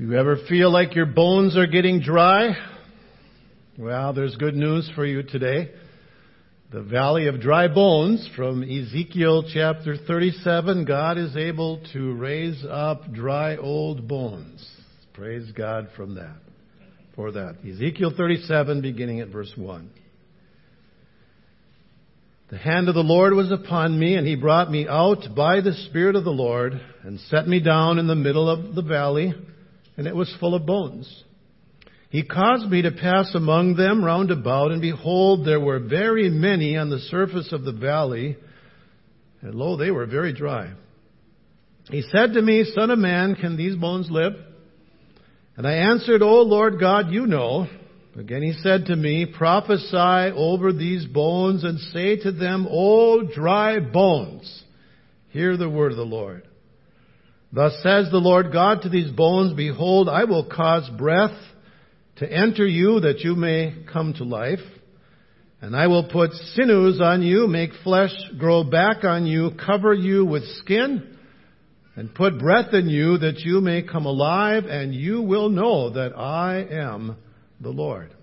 Do 0.00 0.06
you 0.06 0.18
ever 0.18 0.38
feel 0.48 0.72
like 0.72 0.94
your 0.94 1.04
bones 1.04 1.58
are 1.58 1.66
getting 1.66 2.00
dry? 2.00 2.56
Well, 3.78 4.14
there's 4.14 4.34
good 4.36 4.54
news 4.54 4.90
for 4.94 5.04
you 5.04 5.22
today. 5.22 5.72
The 6.72 6.80
valley 6.80 7.26
of 7.26 7.42
dry 7.42 7.68
bones 7.68 8.26
from 8.34 8.62
Ezekiel 8.62 9.44
chapter 9.52 9.98
37, 9.98 10.86
God 10.86 11.18
is 11.18 11.36
able 11.36 11.82
to 11.92 12.14
raise 12.14 12.64
up 12.64 13.12
dry 13.12 13.58
old 13.58 14.08
bones. 14.08 14.66
Praise 15.12 15.52
God 15.52 15.88
from 15.94 16.14
that. 16.14 16.38
For 17.14 17.30
that. 17.32 17.56
Ezekiel 17.62 18.14
37 18.16 18.80
beginning 18.80 19.20
at 19.20 19.28
verse 19.28 19.52
1. 19.54 19.90
The 22.50 22.56
hand 22.56 22.88
of 22.88 22.94
the 22.94 23.02
Lord 23.02 23.34
was 23.34 23.52
upon 23.52 24.00
me, 24.00 24.14
and 24.14 24.26
he 24.26 24.34
brought 24.34 24.70
me 24.70 24.88
out 24.88 25.26
by 25.36 25.60
the 25.60 25.74
Spirit 25.90 26.16
of 26.16 26.24
the 26.24 26.30
Lord, 26.30 26.80
and 27.04 27.20
set 27.28 27.46
me 27.46 27.60
down 27.60 27.98
in 27.98 28.06
the 28.06 28.14
middle 28.14 28.48
of 28.48 28.74
the 28.74 28.80
valley, 28.82 29.34
and 29.96 30.06
it 30.06 30.14
was 30.14 30.34
full 30.40 30.54
of 30.54 30.66
bones. 30.66 31.24
He 32.10 32.24
caused 32.24 32.68
me 32.68 32.82
to 32.82 32.90
pass 32.90 33.32
among 33.34 33.76
them 33.76 34.04
round 34.04 34.30
about, 34.30 34.72
and 34.72 34.82
behold, 34.82 35.46
there 35.46 35.60
were 35.60 35.78
very 35.78 36.28
many 36.28 36.76
on 36.76 36.90
the 36.90 36.98
surface 36.98 37.52
of 37.52 37.62
the 37.62 37.72
valley, 37.72 38.36
and 39.42 39.54
lo, 39.54 39.76
they 39.76 39.92
were 39.92 40.06
very 40.06 40.32
dry. 40.32 40.72
He 41.88 42.02
said 42.02 42.34
to 42.34 42.42
me, 42.42 42.64
Son 42.74 42.90
of 42.90 42.98
man, 42.98 43.36
can 43.36 43.56
these 43.56 43.76
bones 43.76 44.08
live? 44.10 44.32
And 45.56 45.66
I 45.66 45.74
answered, 45.74 46.22
O 46.22 46.42
Lord 46.42 46.80
God, 46.80 47.10
you 47.10 47.26
know. 47.26 47.66
Again 48.16 48.42
he 48.42 48.54
said 48.62 48.86
to 48.86 48.96
me, 48.96 49.26
Prophesy 49.26 50.34
over 50.34 50.72
these 50.72 51.06
bones 51.06 51.64
and 51.64 51.78
say 51.92 52.16
to 52.16 52.32
them, 52.32 52.66
O 52.68 53.22
dry 53.22 53.78
bones, 53.78 54.64
hear 55.28 55.56
the 55.56 55.70
word 55.70 55.92
of 55.92 55.98
the 55.98 56.04
Lord. 56.04 56.46
Thus 57.52 57.72
says 57.82 58.10
the 58.10 58.18
Lord 58.18 58.52
God 58.52 58.82
to 58.82 58.88
these 58.88 59.10
bones, 59.10 59.54
Behold, 59.54 60.08
I 60.08 60.24
will 60.24 60.44
cause 60.44 60.88
breath 60.96 61.36
to 62.16 62.30
enter 62.30 62.66
you 62.66 63.00
that 63.00 63.20
you 63.20 63.34
may 63.34 63.84
come 63.92 64.14
to 64.14 64.24
life. 64.24 64.60
And 65.62 65.76
I 65.76 65.88
will 65.88 66.08
put 66.08 66.32
sinews 66.54 67.00
on 67.02 67.22
you, 67.22 67.46
make 67.46 67.70
flesh 67.84 68.12
grow 68.38 68.64
back 68.64 69.04
on 69.04 69.26
you, 69.26 69.50
cover 69.64 69.92
you 69.92 70.24
with 70.24 70.44
skin, 70.58 71.18
and 71.96 72.14
put 72.14 72.38
breath 72.38 72.72
in 72.72 72.88
you 72.88 73.18
that 73.18 73.40
you 73.40 73.60
may 73.60 73.82
come 73.82 74.06
alive, 74.06 74.64
and 74.64 74.94
you 74.94 75.20
will 75.20 75.50
know 75.50 75.90
that 75.90 76.16
I 76.16 76.66
am 76.70 77.16
the 77.60 77.68
Lord. 77.68 78.14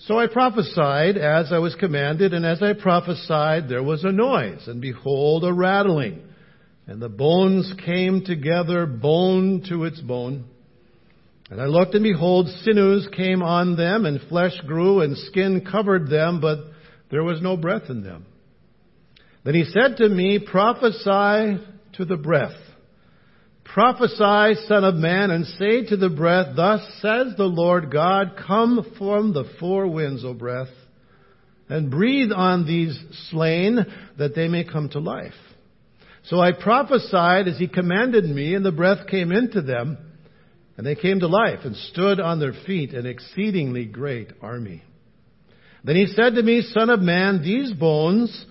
So 0.00 0.18
I 0.18 0.26
prophesied 0.28 1.16
as 1.16 1.50
I 1.50 1.58
was 1.58 1.74
commanded, 1.74 2.34
and 2.34 2.44
as 2.44 2.62
I 2.62 2.74
prophesied, 2.74 3.68
there 3.68 3.82
was 3.82 4.04
a 4.04 4.12
noise, 4.12 4.68
and 4.68 4.80
behold, 4.80 5.44
a 5.44 5.52
rattling. 5.52 6.22
And 6.86 7.02
the 7.02 7.08
bones 7.08 7.72
came 7.84 8.24
together, 8.24 8.86
bone 8.86 9.64
to 9.68 9.84
its 9.84 10.00
bone. 10.00 10.44
And 11.50 11.60
I 11.60 11.66
looked, 11.66 11.94
and 11.94 12.02
behold, 12.02 12.48
sinews 12.62 13.08
came 13.16 13.42
on 13.42 13.76
them, 13.76 14.06
and 14.06 14.20
flesh 14.28 14.58
grew, 14.66 15.00
and 15.00 15.16
skin 15.16 15.66
covered 15.70 16.08
them, 16.08 16.40
but 16.40 16.58
there 17.10 17.24
was 17.24 17.40
no 17.40 17.56
breath 17.56 17.88
in 17.88 18.02
them. 18.02 18.26
Then 19.44 19.54
he 19.54 19.64
said 19.64 19.96
to 19.98 20.08
me, 20.08 20.38
Prophesy 20.38 21.64
to 21.94 22.04
the 22.04 22.16
breath 22.16 22.56
Prophesy, 23.76 24.66
Son 24.68 24.84
of 24.84 24.94
Man, 24.94 25.30
and 25.30 25.44
say 25.44 25.84
to 25.84 25.96
the 25.96 26.08
breath, 26.08 26.56
Thus 26.56 26.80
says 27.02 27.34
the 27.36 27.44
Lord 27.44 27.92
God, 27.92 28.32
Come 28.46 28.94
from 28.96 29.34
the 29.34 29.44
four 29.60 29.86
winds, 29.86 30.24
O 30.24 30.32
breath, 30.32 30.70
and 31.68 31.90
breathe 31.90 32.32
on 32.32 32.66
these 32.66 32.98
slain, 33.30 33.84
that 34.18 34.34
they 34.34 34.48
may 34.48 34.64
come 34.64 34.88
to 34.90 34.98
life. 34.98 35.34
So 36.26 36.40
I 36.40 36.52
prophesied 36.52 37.46
as 37.46 37.56
he 37.56 37.68
commanded 37.68 38.24
me, 38.24 38.54
and 38.54 38.64
the 38.64 38.72
breath 38.72 39.06
came 39.06 39.30
into 39.30 39.62
them, 39.62 39.96
and 40.76 40.86
they 40.86 40.96
came 40.96 41.20
to 41.20 41.28
life, 41.28 41.60
and 41.64 41.76
stood 41.76 42.18
on 42.20 42.40
their 42.40 42.52
feet, 42.66 42.94
an 42.94 43.06
exceedingly 43.06 43.84
great 43.84 44.32
army. 44.42 44.82
Then 45.84 45.94
he 45.94 46.06
said 46.06 46.34
to 46.34 46.42
me, 46.42 46.62
Son 46.62 46.90
of 46.90 47.00
man, 47.00 47.42
these 47.42 47.72
bones 47.72 48.44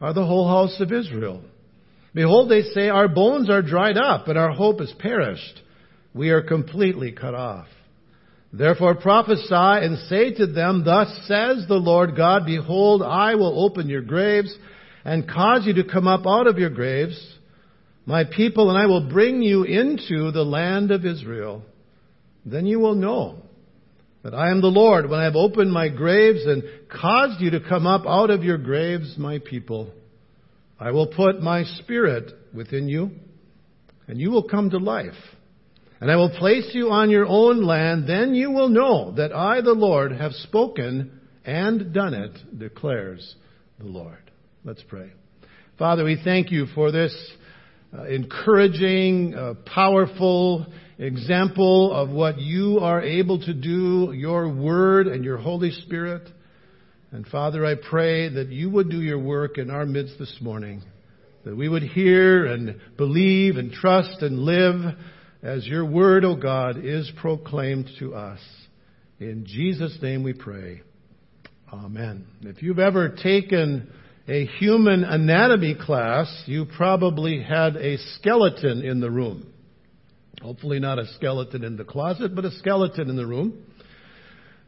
are 0.00 0.14
the 0.14 0.24
whole 0.24 0.48
house 0.48 0.80
of 0.80 0.92
Israel. 0.92 1.42
Behold, 2.14 2.50
they 2.50 2.62
say, 2.62 2.88
Our 2.88 3.08
bones 3.08 3.50
are 3.50 3.60
dried 3.60 3.98
up, 3.98 4.28
and 4.28 4.38
our 4.38 4.52
hope 4.52 4.80
is 4.80 4.92
perished. 4.98 5.60
We 6.14 6.30
are 6.30 6.42
completely 6.42 7.12
cut 7.12 7.34
off. 7.34 7.66
Therefore 8.52 8.96
prophesy 8.96 9.44
and 9.50 9.98
say 10.08 10.32
to 10.34 10.46
them, 10.46 10.84
Thus 10.84 11.08
says 11.26 11.66
the 11.68 11.74
Lord 11.74 12.16
God, 12.16 12.46
Behold, 12.46 13.02
I 13.02 13.34
will 13.34 13.62
open 13.64 13.88
your 13.88 14.02
graves 14.02 14.52
and 15.04 15.28
cause 15.28 15.62
you 15.64 15.74
to 15.74 15.84
come 15.84 16.06
up 16.06 16.26
out 16.26 16.46
of 16.46 16.58
your 16.58 16.70
graves, 16.70 17.18
my 18.06 18.24
people, 18.24 18.70
and 18.70 18.78
I 18.78 18.86
will 18.86 19.08
bring 19.08 19.42
you 19.42 19.64
into 19.64 20.30
the 20.32 20.44
land 20.44 20.90
of 20.90 21.04
Israel. 21.04 21.62
Then 22.44 22.66
you 22.66 22.80
will 22.80 22.94
know 22.94 23.42
that 24.22 24.34
I 24.34 24.50
am 24.50 24.60
the 24.60 24.68
Lord 24.68 25.08
when 25.08 25.20
I 25.20 25.24
have 25.24 25.36
opened 25.36 25.72
my 25.72 25.88
graves 25.88 26.44
and 26.44 26.62
caused 26.90 27.40
you 27.40 27.50
to 27.52 27.60
come 27.60 27.86
up 27.86 28.06
out 28.06 28.30
of 28.30 28.44
your 28.44 28.58
graves, 28.58 29.16
my 29.16 29.38
people. 29.38 29.90
I 30.78 30.90
will 30.90 31.06
put 31.06 31.42
my 31.42 31.64
spirit 31.64 32.32
within 32.54 32.88
you, 32.88 33.10
and 34.06 34.18
you 34.18 34.30
will 34.30 34.48
come 34.48 34.70
to 34.70 34.78
life. 34.78 35.12
And 36.00 36.10
I 36.10 36.16
will 36.16 36.30
place 36.30 36.70
you 36.72 36.90
on 36.90 37.10
your 37.10 37.26
own 37.26 37.62
land. 37.62 38.08
Then 38.08 38.34
you 38.34 38.50
will 38.50 38.70
know 38.70 39.12
that 39.12 39.34
I, 39.34 39.60
the 39.60 39.72
Lord, 39.74 40.12
have 40.12 40.32
spoken 40.32 41.20
and 41.44 41.92
done 41.92 42.14
it, 42.14 42.58
declares 42.58 43.34
the 43.78 43.86
Lord. 43.86 44.29
Let's 44.62 44.82
pray. 44.82 45.10
Father, 45.78 46.04
we 46.04 46.20
thank 46.22 46.50
you 46.50 46.66
for 46.74 46.92
this 46.92 47.16
uh, 47.96 48.04
encouraging, 48.04 49.34
uh, 49.34 49.54
powerful 49.64 50.66
example 50.98 51.90
of 51.94 52.10
what 52.10 52.38
you 52.38 52.78
are 52.80 53.00
able 53.00 53.40
to 53.40 53.54
do, 53.54 54.12
your 54.12 54.54
word 54.54 55.06
and 55.06 55.24
your 55.24 55.38
Holy 55.38 55.70
Spirit. 55.70 56.28
And 57.10 57.26
Father, 57.26 57.64
I 57.64 57.74
pray 57.74 58.28
that 58.28 58.48
you 58.50 58.68
would 58.68 58.90
do 58.90 59.00
your 59.00 59.18
work 59.18 59.56
in 59.56 59.70
our 59.70 59.86
midst 59.86 60.18
this 60.18 60.36
morning, 60.42 60.82
that 61.46 61.56
we 61.56 61.66
would 61.66 61.82
hear 61.82 62.44
and 62.44 62.78
believe 62.98 63.56
and 63.56 63.72
trust 63.72 64.20
and 64.20 64.40
live 64.40 64.94
as 65.42 65.66
your 65.66 65.86
word, 65.86 66.22
O 66.22 66.32
oh 66.32 66.36
God, 66.36 66.84
is 66.84 67.10
proclaimed 67.18 67.88
to 67.98 68.14
us. 68.14 68.40
In 69.18 69.46
Jesus' 69.46 69.96
name 70.02 70.22
we 70.22 70.34
pray. 70.34 70.82
Amen. 71.72 72.26
If 72.42 72.62
you've 72.62 72.78
ever 72.78 73.08
taken 73.08 73.90
a 74.28 74.46
human 74.58 75.04
anatomy 75.04 75.74
class, 75.74 76.44
you 76.46 76.66
probably 76.76 77.42
had 77.42 77.76
a 77.76 77.96
skeleton 78.16 78.82
in 78.82 79.00
the 79.00 79.10
room. 79.10 79.52
Hopefully 80.42 80.80
not 80.80 80.98
a 80.98 81.06
skeleton 81.14 81.64
in 81.64 81.76
the 81.76 81.84
closet, 81.84 82.34
but 82.34 82.44
a 82.44 82.50
skeleton 82.52 83.10
in 83.10 83.16
the 83.16 83.26
room. 83.26 83.64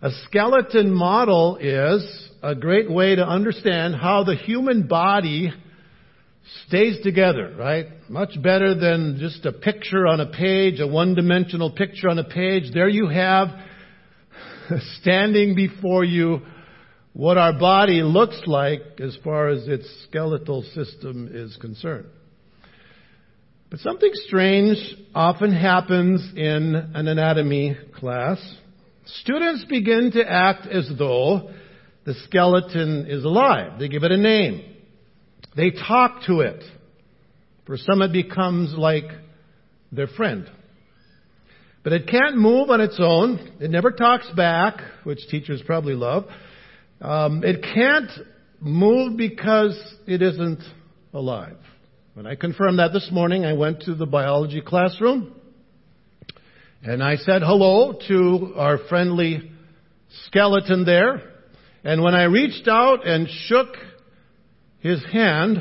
A 0.02 0.10
skeleton 0.26 0.92
model 0.92 1.58
is 1.60 2.30
a 2.42 2.54
great 2.54 2.90
way 2.90 3.14
to 3.14 3.24
understand 3.24 3.94
how 3.94 4.24
the 4.24 4.34
human 4.34 4.88
body 4.88 5.52
stays 6.66 7.00
together, 7.02 7.54
right? 7.56 7.86
Much 8.10 8.40
better 8.42 8.74
than 8.74 9.18
just 9.20 9.46
a 9.46 9.52
picture 9.52 10.06
on 10.06 10.20
a 10.20 10.26
page, 10.26 10.80
a 10.80 10.86
one-dimensional 10.86 11.70
picture 11.70 12.08
on 12.08 12.18
a 12.18 12.24
page. 12.24 12.72
There 12.74 12.88
you 12.88 13.06
have 13.08 13.48
standing 15.00 15.54
before 15.54 16.04
you 16.04 16.40
what 17.12 17.36
our 17.36 17.52
body 17.52 18.02
looks 18.02 18.40
like 18.46 18.80
as 19.00 19.16
far 19.22 19.48
as 19.48 19.68
its 19.68 19.86
skeletal 20.04 20.62
system 20.74 21.28
is 21.32 21.56
concerned. 21.60 22.06
But 23.70 23.80
something 23.80 24.10
strange 24.26 24.76
often 25.14 25.52
happens 25.54 26.32
in 26.36 26.74
an 26.94 27.08
anatomy 27.08 27.76
class. 27.94 28.38
Students 29.06 29.64
begin 29.64 30.12
to 30.12 30.30
act 30.30 30.66
as 30.66 30.90
though 30.98 31.50
the 32.04 32.14
skeleton 32.24 33.06
is 33.08 33.24
alive. 33.24 33.78
They 33.78 33.88
give 33.88 34.04
it 34.04 34.12
a 34.12 34.16
name. 34.16 34.74
They 35.56 35.70
talk 35.70 36.22
to 36.26 36.40
it. 36.40 36.62
For 37.66 37.76
some, 37.76 38.02
it 38.02 38.12
becomes 38.12 38.74
like 38.74 39.04
their 39.90 40.08
friend. 40.08 40.50
But 41.84 41.92
it 41.92 42.08
can't 42.08 42.36
move 42.36 42.70
on 42.70 42.80
its 42.80 42.98
own. 42.98 43.56
It 43.60 43.70
never 43.70 43.90
talks 43.90 44.28
back, 44.30 44.80
which 45.04 45.26
teachers 45.28 45.62
probably 45.64 45.94
love. 45.94 46.24
Um, 47.02 47.42
it 47.42 47.62
can't 47.62 48.10
move 48.60 49.16
because 49.16 49.76
it 50.06 50.22
isn't 50.22 50.62
alive. 51.12 51.56
When 52.14 52.28
I 52.28 52.36
confirmed 52.36 52.78
that 52.78 52.92
this 52.92 53.08
morning, 53.10 53.44
I 53.44 53.54
went 53.54 53.82
to 53.82 53.94
the 53.96 54.06
biology 54.06 54.60
classroom 54.60 55.34
and 56.80 57.02
I 57.02 57.16
said 57.16 57.42
hello 57.42 57.98
to 58.06 58.54
our 58.56 58.78
friendly 58.88 59.50
skeleton 60.26 60.84
there. 60.84 61.22
And 61.82 62.02
when 62.04 62.14
I 62.14 62.24
reached 62.24 62.68
out 62.68 63.04
and 63.04 63.28
shook 63.46 63.74
his 64.78 65.04
hand, 65.12 65.58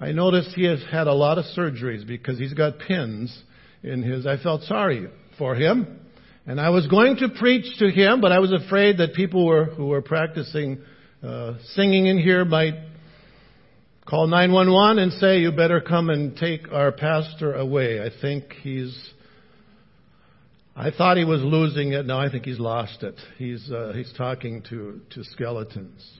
I 0.00 0.10
noticed 0.10 0.56
he 0.56 0.64
has 0.64 0.82
had 0.90 1.06
a 1.06 1.14
lot 1.14 1.38
of 1.38 1.44
surgeries 1.56 2.04
because 2.04 2.40
he's 2.40 2.54
got 2.54 2.80
pins 2.80 3.40
in 3.84 4.02
his. 4.02 4.26
I 4.26 4.36
felt 4.36 4.62
sorry 4.62 5.08
for 5.38 5.54
him. 5.54 6.00
And 6.46 6.60
I 6.60 6.70
was 6.70 6.86
going 6.88 7.16
to 7.18 7.28
preach 7.28 7.78
to 7.78 7.90
him, 7.90 8.20
but 8.20 8.32
I 8.32 8.40
was 8.40 8.52
afraid 8.52 8.98
that 8.98 9.14
people 9.14 9.46
were, 9.46 9.66
who 9.66 9.86
were 9.86 10.02
practicing 10.02 10.82
uh, 11.22 11.54
singing 11.74 12.06
in 12.06 12.18
here 12.18 12.44
might 12.44 12.74
call 14.04 14.26
911 14.26 14.98
and 14.98 15.12
say, 15.12 15.38
you 15.38 15.52
better 15.52 15.80
come 15.80 16.10
and 16.10 16.36
take 16.36 16.72
our 16.72 16.90
pastor 16.90 17.54
away. 17.54 18.00
I 18.00 18.10
think 18.20 18.52
he's 18.62 19.12
I 20.74 20.90
thought 20.90 21.18
he 21.18 21.24
was 21.24 21.42
losing 21.42 21.92
it. 21.92 22.06
Now 22.06 22.18
I 22.18 22.30
think 22.30 22.44
he's 22.46 22.58
lost 22.58 23.02
it. 23.02 23.14
He's, 23.36 23.70
uh, 23.70 23.92
he's 23.94 24.12
talking 24.16 24.62
to, 24.70 25.02
to 25.10 25.24
skeletons. 25.24 26.10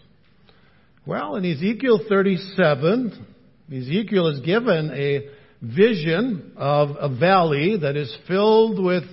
Well, 1.06 1.36
in 1.36 1.44
Ezekiel 1.46 2.00
37, 2.06 3.26
Ezekiel 3.72 4.28
is 4.28 4.40
given 4.40 4.90
a 4.90 5.30
vision 5.62 6.52
of 6.56 6.90
a 6.98 7.08
valley 7.08 7.78
that 7.78 7.96
is 7.96 8.14
filled 8.28 8.84
with 8.84 9.04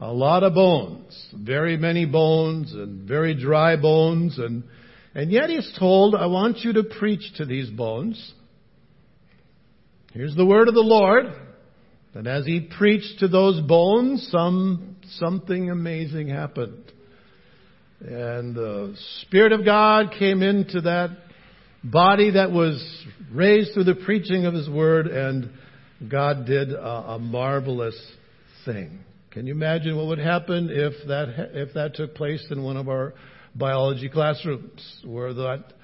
a 0.00 0.12
lot 0.12 0.42
of 0.42 0.54
bones, 0.54 1.28
very 1.34 1.76
many 1.76 2.04
bones 2.04 2.72
and 2.72 3.08
very 3.08 3.34
dry 3.34 3.76
bones 3.76 4.38
and 4.38 4.64
and 5.16 5.32
yet 5.32 5.48
he's 5.48 5.72
told, 5.78 6.14
I 6.14 6.26
want 6.26 6.58
you 6.58 6.74
to 6.74 6.84
preach 6.84 7.22
to 7.38 7.46
these 7.46 7.70
bones. 7.70 8.34
Here's 10.12 10.36
the 10.36 10.44
word 10.44 10.68
of 10.68 10.74
the 10.74 10.80
Lord. 10.82 11.24
And 12.12 12.26
as 12.26 12.44
he 12.44 12.60
preached 12.60 13.20
to 13.20 13.28
those 13.28 13.58
bones, 13.62 14.28
some, 14.30 14.96
something 15.12 15.70
amazing 15.70 16.28
happened. 16.28 16.92
And 18.00 18.54
the 18.54 18.94
Spirit 19.22 19.52
of 19.52 19.64
God 19.64 20.12
came 20.18 20.42
into 20.42 20.82
that 20.82 21.16
body 21.82 22.32
that 22.32 22.52
was 22.52 22.78
raised 23.32 23.72
through 23.72 23.84
the 23.84 23.94
preaching 23.94 24.44
of 24.44 24.52
his 24.52 24.68
word, 24.68 25.06
and 25.06 25.48
God 26.10 26.44
did 26.44 26.72
a, 26.72 27.12
a 27.12 27.18
marvelous 27.18 27.98
thing. 28.66 28.98
Can 29.36 29.46
you 29.46 29.52
imagine 29.52 29.98
what 29.98 30.06
would 30.06 30.18
happen 30.18 30.70
if 30.72 30.94
that, 31.08 31.50
if 31.52 31.74
that 31.74 31.94
took 31.94 32.14
place 32.14 32.42
in 32.50 32.62
one 32.62 32.78
of 32.78 32.88
our 32.88 33.12
biology 33.54 34.08
classrooms 34.08 35.02
where 35.04 35.34
that 35.34 35.74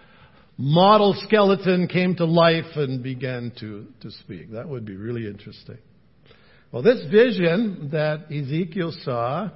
model 0.57 1.15
skeleton 1.27 1.87
came 1.87 2.17
to 2.17 2.25
life 2.25 2.77
and 2.77 3.03
began 3.03 3.53
to, 3.61 3.89
to 4.01 4.11
speak. 4.11 4.53
That 4.53 4.67
would 4.67 4.87
be 4.87 4.97
really 4.97 5.27
interesting. 5.27 5.77
Well, 6.73 6.81
this 6.81 7.05
vision 7.11 7.91
that 7.93 8.33
Ezekiel 8.33 8.95
saw 9.05 9.51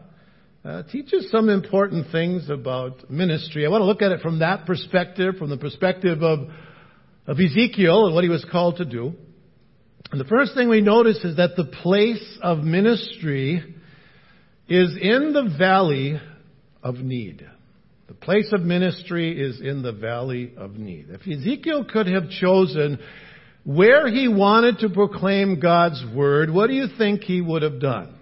uh, 0.62 0.82
teaches 0.92 1.30
some 1.30 1.48
important 1.48 2.12
things 2.12 2.50
about 2.50 3.10
ministry. 3.10 3.64
I 3.64 3.70
want 3.70 3.80
to 3.80 3.86
look 3.86 4.02
at 4.02 4.12
it 4.12 4.20
from 4.20 4.40
that 4.40 4.66
perspective, 4.66 5.36
from 5.38 5.48
the 5.48 5.56
perspective 5.56 6.22
of, 6.22 6.50
of 7.26 7.40
Ezekiel 7.40 8.04
and 8.04 8.14
what 8.14 8.24
he 8.24 8.30
was 8.30 8.44
called 8.52 8.76
to 8.76 8.84
do. 8.84 9.14
And 10.12 10.20
the 10.20 10.26
first 10.26 10.54
thing 10.54 10.68
we 10.68 10.82
notice 10.82 11.24
is 11.24 11.38
that 11.38 11.56
the 11.56 11.64
place 11.64 12.38
of 12.42 12.58
ministry 12.58 13.72
is 14.68 14.96
in 15.00 15.32
the 15.32 15.54
valley 15.58 16.20
of 16.82 16.96
need. 16.96 17.46
The 18.08 18.14
place 18.14 18.52
of 18.52 18.60
ministry 18.62 19.40
is 19.40 19.60
in 19.60 19.82
the 19.82 19.92
valley 19.92 20.52
of 20.56 20.76
need. 20.76 21.06
If 21.10 21.22
Ezekiel 21.22 21.84
could 21.84 22.06
have 22.06 22.30
chosen 22.30 22.98
where 23.64 24.08
he 24.08 24.28
wanted 24.28 24.78
to 24.78 24.88
proclaim 24.88 25.58
God's 25.58 26.04
word, 26.14 26.50
what 26.50 26.68
do 26.68 26.74
you 26.74 26.86
think 26.96 27.22
he 27.22 27.40
would 27.40 27.62
have 27.62 27.80
done? 27.80 28.14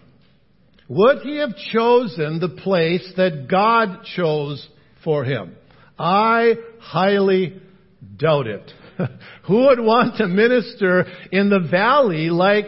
Would 0.89 1.19
he 1.23 1.37
have 1.39 1.57
chosen 1.73 2.41
the 2.41 2.61
place 2.63 3.13
that 3.17 3.47
God 3.51 4.05
chose 4.17 4.67
for 5.03 5.25
him? 5.25 5.55
I 5.99 6.55
highly 6.81 7.61
doubt 8.17 8.47
it. 8.47 8.71
Who 9.47 9.67
would 9.67 9.81
want 9.81 10.17
to 10.19 10.27
minister 10.27 11.07
in 11.33 11.51
the 11.51 11.67
valley 11.71 12.31
like 12.31 12.67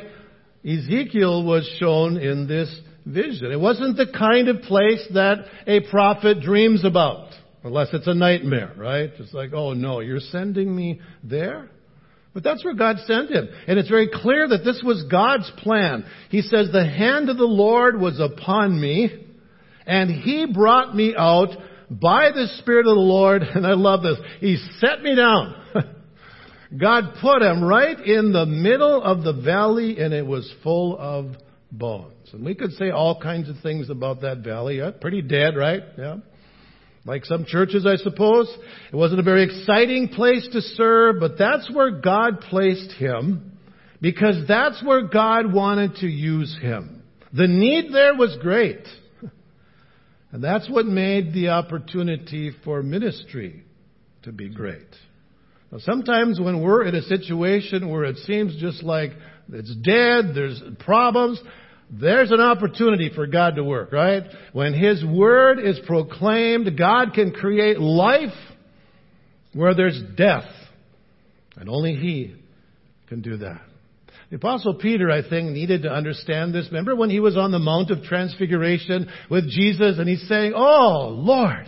Ezekiel 0.67 1.45
was 1.45 1.67
shown 1.79 2.17
in 2.19 2.47
this 2.47 2.75
vision. 3.07 3.53
It 3.53 3.61
wasn't 3.61 3.97
the 3.97 4.07
kind 4.07 4.49
of 4.49 4.63
place 4.63 5.07
that 5.15 5.47
a 5.67 5.81
prophet 5.89 6.41
dreams 6.41 6.85
about. 6.85 7.31
Unless 7.65 7.89
it's 7.95 8.07
a 8.07 8.15
nightmare, 8.15 8.73
right? 8.77 9.11
It's 9.19 9.33
like, 9.33 9.53
oh 9.53 9.73
no, 9.73 10.01
you're 10.01 10.21
sending 10.21 10.75
me 10.75 11.01
there? 11.25 11.69
But 12.33 12.45
that's 12.45 12.65
where 12.65 12.75
God 12.75 12.97
sent 13.07 13.31
him. 13.31 13.49
And 13.67 13.79
it's 13.79 13.89
very 13.89 14.11
clear 14.13 14.47
that 14.47 14.63
this 14.63 14.83
was 14.85 15.05
God's 15.11 15.51
plan. 15.57 16.05
He 16.29 16.43
says, 16.43 16.69
the 16.71 16.87
hand 16.87 17.31
of 17.31 17.39
the 17.39 17.45
Lord 17.45 17.99
was 17.99 18.21
upon 18.21 18.79
me, 18.79 19.11
and 19.87 20.11
he 20.11 20.47
brought 20.47 20.95
me 20.95 21.15
out 21.17 21.49
by 21.91 22.31
the 22.33 22.49
Spirit 22.59 22.87
of 22.87 22.95
the 22.95 23.01
Lord, 23.01 23.43
and 23.55 23.67
I 23.67 23.73
love 23.73 24.03
this. 24.03 24.19
He 24.41 24.59
set 24.81 25.03
me 25.03 25.15
down. 25.17 25.55
God 26.79 27.15
put 27.21 27.43
him 27.43 27.65
right 27.65 27.99
in 27.99 28.33
the 28.33 28.47
middle 28.47 29.03
of 29.03 29.23
the 29.23 29.33
valley, 29.33 29.99
and 29.99 30.13
it 30.13 30.27
was 30.27 30.53
full 30.63 30.99
of 30.99 31.37
bones. 31.73 32.16
And 32.33 32.45
we 32.45 32.55
could 32.55 32.73
say 32.73 32.91
all 32.91 33.21
kinds 33.21 33.49
of 33.49 33.57
things 33.63 33.91
about 33.91 34.23
that 34.23 34.39
valley. 34.39 34.79
Yeah, 34.79 34.91
pretty 35.01 35.23
dead, 35.23 35.57
right? 35.57 35.83
Yeah. 35.97 36.17
Like 37.05 37.25
some 37.25 37.45
churches, 37.45 37.87
I 37.87 37.97
suppose. 37.97 38.49
It 38.93 38.97
wasn't 38.97 39.21
a 39.21 39.23
very 39.23 39.45
exciting 39.45 40.09
place 40.09 40.47
to 40.53 40.61
serve, 40.61 41.21
but 41.21 41.39
that's 41.39 41.71
where 41.71 41.93
God 42.01 42.41
placed 42.41 42.93
him 42.93 43.59
because 44.01 44.47
that's 44.49 44.83
where 44.85 45.03
God 45.07 45.53
wanted 45.53 45.97
to 45.97 46.07
use 46.07 46.57
him. 46.61 47.03
The 47.33 47.47
need 47.47 47.93
there 47.93 48.15
was 48.15 48.37
great. 48.41 48.87
And 50.33 50.43
that's 50.43 50.69
what 50.69 50.85
made 50.85 51.33
the 51.33 51.51
opportunity 51.51 52.51
for 52.63 52.83
ministry 52.83 53.65
to 54.25 54.33
be 54.33 54.51
great. 54.51 54.89
Now, 55.71 55.79
sometimes 55.79 56.39
when 56.39 56.61
we're 56.61 56.85
in 56.85 56.95
a 56.95 57.01
situation 57.03 57.89
where 57.89 58.05
it 58.05 58.17
seems 58.19 58.61
just 58.61 58.83
like 58.83 59.13
it's 59.51 59.75
dead, 59.77 60.35
there's 60.35 60.61
problems, 60.81 61.41
there's 61.91 62.31
an 62.31 62.41
opportunity 62.41 63.11
for 63.15 63.27
God 63.27 63.57
to 63.57 63.65
work, 63.65 63.93
right? 63.93 64.25
When 64.53 64.75
His 64.75 65.05
Word 65.05 65.59
is 65.59 65.79
proclaimed, 65.87 66.77
God 66.77 67.13
can 67.15 67.33
create 67.33 67.79
life 67.79 68.35
where 69.53 69.75
there's 69.75 70.01
death. 70.17 70.51
And 71.57 71.69
only 71.69 71.95
He 71.95 72.35
can 73.09 73.23
do 73.23 73.39
that. 73.39 73.61
The 74.31 74.37
Apostle 74.37 74.75
Peter, 74.75 75.11
I 75.11 75.29
think, 75.29 75.53
needed 75.53 75.83
to 75.83 75.89
understand 75.89 76.53
this. 76.53 76.67
Remember 76.67 76.97
when 76.97 77.11
he 77.11 77.21
was 77.21 77.37
on 77.37 77.53
the 77.53 77.61
Mount 77.61 77.93
of 77.93 78.03
Transfiguration 78.03 79.09
with 79.31 79.49
Jesus 79.49 79.99
and 79.99 80.09
he's 80.09 80.27
saying, 80.29 80.53
Oh, 80.55 81.11
Lord, 81.13 81.67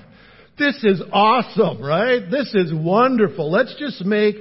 this 0.59 0.83
is 0.83 1.01
awesome, 1.13 1.81
right? 1.81 2.29
This 2.29 2.53
is 2.55 2.73
wonderful. 2.75 3.49
Let's 3.49 3.77
just 3.79 4.05
make 4.05 4.37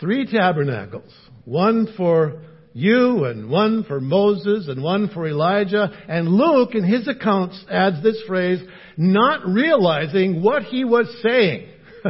three 0.00 0.24
tabernacles. 0.24 1.12
One 1.44 1.92
for 1.98 2.40
you 2.78 3.24
and 3.24 3.50
one 3.50 3.82
for 3.82 4.00
Moses 4.00 4.68
and 4.68 4.82
one 4.82 5.08
for 5.08 5.26
Elijah. 5.26 5.90
And 6.08 6.28
Luke, 6.28 6.74
in 6.74 6.84
his 6.84 7.08
accounts, 7.08 7.62
adds 7.68 8.02
this 8.02 8.22
phrase, 8.26 8.60
not 8.96 9.46
realizing 9.46 10.42
what 10.42 10.62
he 10.62 10.84
was 10.84 11.12
saying. 11.22 11.68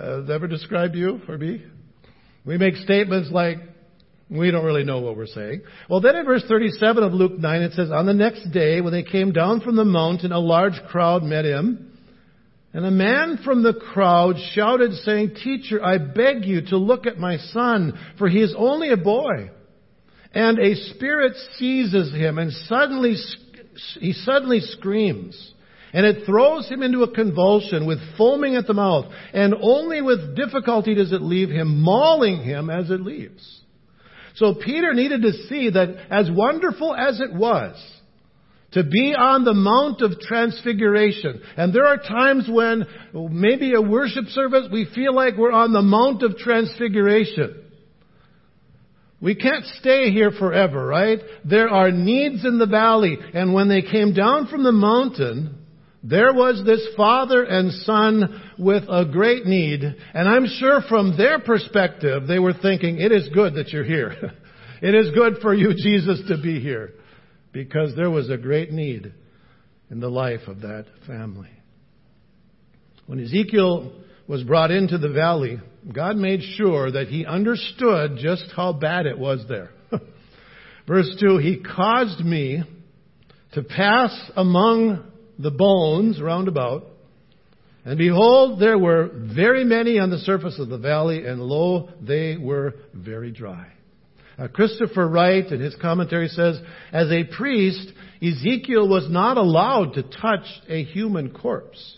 uh, 0.00 0.32
ever 0.32 0.46
describe 0.46 0.94
you 0.94 1.20
or 1.28 1.38
me? 1.38 1.64
We 2.44 2.56
make 2.56 2.76
statements 2.76 3.30
like, 3.32 3.58
we 4.30 4.52
don't 4.52 4.64
really 4.64 4.84
know 4.84 5.00
what 5.00 5.16
we're 5.16 5.26
saying. 5.26 5.62
Well, 5.90 6.00
then 6.00 6.14
in 6.14 6.24
verse 6.24 6.44
37 6.46 7.02
of 7.02 7.12
Luke 7.12 7.38
9, 7.38 7.62
it 7.62 7.72
says, 7.72 7.90
On 7.90 8.06
the 8.06 8.14
next 8.14 8.52
day, 8.52 8.80
when 8.80 8.92
they 8.92 9.02
came 9.02 9.32
down 9.32 9.60
from 9.60 9.74
the 9.74 9.84
mountain, 9.84 10.30
a 10.30 10.38
large 10.38 10.80
crowd 10.88 11.24
met 11.24 11.44
him. 11.44 11.95
And 12.76 12.84
a 12.84 12.90
man 12.90 13.38
from 13.42 13.62
the 13.62 13.72
crowd 13.72 14.36
shouted, 14.52 14.92
saying, 14.96 15.36
Teacher, 15.42 15.82
I 15.82 15.96
beg 15.96 16.44
you 16.44 16.60
to 16.66 16.76
look 16.76 17.06
at 17.06 17.16
my 17.16 17.38
son, 17.38 17.98
for 18.18 18.28
he 18.28 18.42
is 18.42 18.54
only 18.54 18.90
a 18.90 18.98
boy. 18.98 19.50
And 20.34 20.58
a 20.58 20.74
spirit 20.74 21.32
seizes 21.54 22.12
him, 22.12 22.36
and 22.36 22.52
suddenly 22.52 23.14
he 23.98 24.12
suddenly 24.12 24.60
screams. 24.60 25.54
And 25.94 26.04
it 26.04 26.26
throws 26.26 26.68
him 26.68 26.82
into 26.82 27.02
a 27.02 27.14
convulsion 27.14 27.86
with 27.86 27.98
foaming 28.18 28.56
at 28.56 28.66
the 28.66 28.74
mouth, 28.74 29.06
and 29.32 29.54
only 29.58 30.02
with 30.02 30.36
difficulty 30.36 30.94
does 30.94 31.12
it 31.12 31.22
leave 31.22 31.48
him, 31.48 31.80
mauling 31.80 32.42
him 32.42 32.68
as 32.68 32.90
it 32.90 33.00
leaves. 33.00 33.62
So 34.34 34.54
Peter 34.54 34.92
needed 34.92 35.22
to 35.22 35.32
see 35.48 35.70
that 35.70 35.96
as 36.10 36.30
wonderful 36.30 36.94
as 36.94 37.20
it 37.20 37.32
was, 37.32 37.74
to 38.76 38.84
be 38.84 39.14
on 39.16 39.44
the 39.44 39.54
Mount 39.54 40.02
of 40.02 40.20
Transfiguration. 40.20 41.40
And 41.56 41.74
there 41.74 41.86
are 41.86 41.96
times 41.96 42.46
when 42.46 42.84
maybe 43.14 43.72
a 43.72 43.80
worship 43.80 44.26
service, 44.26 44.68
we 44.70 44.86
feel 44.94 45.14
like 45.14 45.38
we're 45.38 45.50
on 45.50 45.72
the 45.72 45.80
Mount 45.80 46.22
of 46.22 46.36
Transfiguration. 46.36 47.64
We 49.18 49.34
can't 49.34 49.64
stay 49.80 50.10
here 50.10 50.30
forever, 50.30 50.86
right? 50.86 51.20
There 51.42 51.70
are 51.70 51.90
needs 51.90 52.44
in 52.44 52.58
the 52.58 52.66
valley. 52.66 53.16
And 53.32 53.54
when 53.54 53.70
they 53.70 53.80
came 53.80 54.12
down 54.12 54.46
from 54.48 54.62
the 54.62 54.72
mountain, 54.72 55.56
there 56.02 56.34
was 56.34 56.62
this 56.66 56.86
father 56.98 57.44
and 57.44 57.72
son 57.72 58.42
with 58.58 58.82
a 58.90 59.06
great 59.10 59.46
need. 59.46 59.84
And 59.84 60.28
I'm 60.28 60.46
sure 60.58 60.82
from 60.86 61.16
their 61.16 61.38
perspective, 61.38 62.26
they 62.26 62.38
were 62.38 62.52
thinking, 62.52 63.00
it 63.00 63.10
is 63.10 63.30
good 63.32 63.54
that 63.54 63.70
you're 63.70 63.84
here. 63.84 64.12
it 64.82 64.94
is 64.94 65.14
good 65.14 65.38
for 65.40 65.54
you, 65.54 65.72
Jesus, 65.74 66.20
to 66.28 66.36
be 66.36 66.60
here 66.60 66.90
because 67.56 67.96
there 67.96 68.10
was 68.10 68.28
a 68.28 68.36
great 68.36 68.70
need 68.70 69.14
in 69.90 69.98
the 69.98 70.10
life 70.10 70.42
of 70.46 70.60
that 70.60 70.84
family. 71.06 71.48
When 73.06 73.18
Ezekiel 73.18 73.92
was 74.28 74.42
brought 74.42 74.70
into 74.70 74.98
the 74.98 75.08
valley, 75.08 75.58
God 75.90 76.16
made 76.16 76.42
sure 76.42 76.90
that 76.90 77.08
he 77.08 77.24
understood 77.24 78.18
just 78.18 78.44
how 78.54 78.74
bad 78.74 79.06
it 79.06 79.18
was 79.18 79.46
there. 79.48 79.70
Verse 80.86 81.16
2, 81.18 81.38
He 81.38 81.62
caused 81.62 82.20
me 82.20 82.62
to 83.54 83.62
pass 83.62 84.12
among 84.36 85.10
the 85.38 85.50
bones 85.50 86.20
round 86.20 86.48
about, 86.48 86.84
and 87.86 87.96
behold, 87.96 88.60
there 88.60 88.78
were 88.78 89.10
very 89.14 89.64
many 89.64 89.98
on 89.98 90.10
the 90.10 90.18
surface 90.18 90.58
of 90.58 90.68
the 90.68 90.76
valley, 90.76 91.24
and 91.24 91.40
lo, 91.40 91.88
they 92.02 92.36
were 92.36 92.74
very 92.92 93.30
dry. 93.30 93.68
Uh, 94.38 94.48
Christopher 94.48 95.08
Wright, 95.08 95.46
in 95.46 95.60
his 95.60 95.74
commentary, 95.76 96.28
says, 96.28 96.58
as 96.92 97.10
a 97.10 97.24
priest, 97.24 97.90
Ezekiel 98.22 98.88
was 98.88 99.08
not 99.10 99.38
allowed 99.38 99.94
to 99.94 100.02
touch 100.02 100.46
a 100.68 100.84
human 100.84 101.32
corpse. 101.32 101.96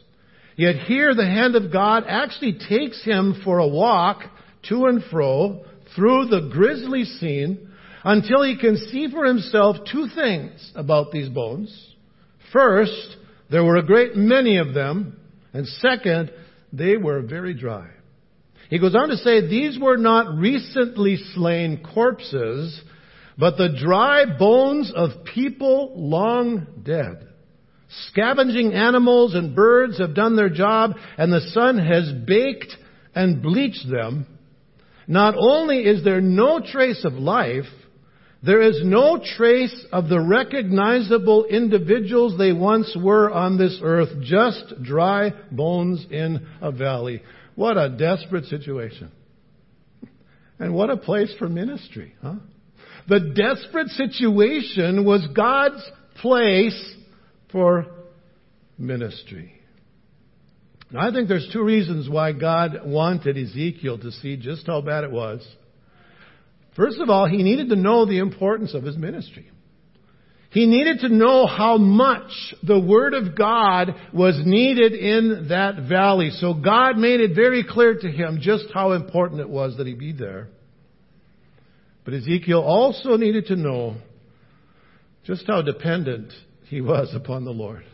Yet 0.56 0.76
here 0.86 1.14
the 1.14 1.26
hand 1.26 1.56
of 1.56 1.72
God 1.72 2.04
actually 2.06 2.58
takes 2.68 3.02
him 3.04 3.40
for 3.44 3.58
a 3.58 3.68
walk 3.68 4.22
to 4.68 4.86
and 4.86 5.02
fro 5.10 5.64
through 5.94 6.26
the 6.26 6.48
grisly 6.52 7.04
scene 7.04 7.68
until 8.04 8.42
he 8.42 8.56
can 8.56 8.76
see 8.76 9.08
for 9.10 9.24
himself 9.24 9.76
two 9.90 10.08
things 10.14 10.72
about 10.74 11.10
these 11.10 11.28
bones. 11.28 11.94
First, 12.52 13.16
there 13.50 13.64
were 13.64 13.76
a 13.76 13.86
great 13.86 14.16
many 14.16 14.58
of 14.58 14.74
them, 14.74 15.18
and 15.52 15.66
second, 15.66 16.32
they 16.72 16.96
were 16.96 17.22
very 17.22 17.54
dry. 17.54 17.88
He 18.68 18.78
goes 18.78 18.94
on 18.94 19.08
to 19.08 19.16
say 19.16 19.46
these 19.46 19.78
were 19.78 19.96
not 19.96 20.38
recently 20.38 21.16
slain 21.34 21.82
corpses, 21.94 22.80
but 23.38 23.56
the 23.56 23.76
dry 23.80 24.24
bones 24.38 24.92
of 24.94 25.24
people 25.24 25.92
long 25.96 26.66
dead. 26.82 27.28
Scavenging 28.08 28.74
animals 28.74 29.34
and 29.34 29.56
birds 29.56 29.98
have 29.98 30.14
done 30.14 30.36
their 30.36 30.50
job, 30.50 30.92
and 31.16 31.32
the 31.32 31.48
sun 31.52 31.78
has 31.78 32.12
baked 32.26 32.76
and 33.14 33.42
bleached 33.42 33.88
them. 33.90 34.26
Not 35.06 35.34
only 35.38 35.78
is 35.78 36.04
there 36.04 36.20
no 36.20 36.60
trace 36.60 37.02
of 37.06 37.14
life, 37.14 37.64
there 38.42 38.60
is 38.60 38.80
no 38.84 39.18
trace 39.36 39.86
of 39.90 40.08
the 40.08 40.20
recognizable 40.20 41.46
individuals 41.46 42.36
they 42.36 42.52
once 42.52 42.94
were 42.94 43.30
on 43.30 43.56
this 43.56 43.80
earth, 43.82 44.10
just 44.22 44.82
dry 44.82 45.32
bones 45.50 46.06
in 46.10 46.46
a 46.60 46.70
valley. 46.70 47.22
What 47.58 47.76
a 47.76 47.88
desperate 47.88 48.44
situation. 48.44 49.10
And 50.60 50.72
what 50.74 50.90
a 50.90 50.96
place 50.96 51.34
for 51.40 51.48
ministry, 51.48 52.14
huh? 52.22 52.36
The 53.08 53.18
desperate 53.34 53.88
situation 53.88 55.04
was 55.04 55.26
God's 55.34 55.82
place 56.20 56.94
for 57.50 57.86
ministry. 58.78 59.60
I 60.96 61.10
think 61.10 61.26
there's 61.26 61.50
two 61.52 61.64
reasons 61.64 62.08
why 62.08 62.30
God 62.30 62.82
wanted 62.84 63.36
Ezekiel 63.36 63.98
to 63.98 64.12
see 64.12 64.36
just 64.36 64.64
how 64.68 64.80
bad 64.80 65.02
it 65.02 65.10
was. 65.10 65.44
First 66.76 67.00
of 67.00 67.10
all, 67.10 67.26
he 67.26 67.42
needed 67.42 67.70
to 67.70 67.76
know 67.76 68.06
the 68.06 68.20
importance 68.20 68.72
of 68.72 68.84
his 68.84 68.96
ministry. 68.96 69.50
He 70.50 70.66
needed 70.66 71.00
to 71.00 71.08
know 71.10 71.46
how 71.46 71.76
much 71.76 72.30
the 72.62 72.80
Word 72.80 73.12
of 73.12 73.36
God 73.36 73.94
was 74.14 74.40
needed 74.44 74.94
in 74.94 75.48
that 75.50 75.86
valley. 75.88 76.30
So 76.30 76.54
God 76.54 76.96
made 76.96 77.20
it 77.20 77.34
very 77.34 77.64
clear 77.68 77.94
to 77.94 78.10
him 78.10 78.38
just 78.40 78.64
how 78.72 78.92
important 78.92 79.40
it 79.40 79.48
was 79.48 79.76
that 79.76 79.86
he 79.86 79.94
be 79.94 80.12
there. 80.12 80.48
But 82.04 82.14
Ezekiel 82.14 82.62
also 82.62 83.18
needed 83.18 83.46
to 83.46 83.56
know 83.56 83.96
just 85.24 85.44
how 85.46 85.60
dependent 85.60 86.32
he 86.68 86.80
was 86.80 87.12
upon 87.14 87.44
the 87.44 87.50
Lord. 87.50 87.84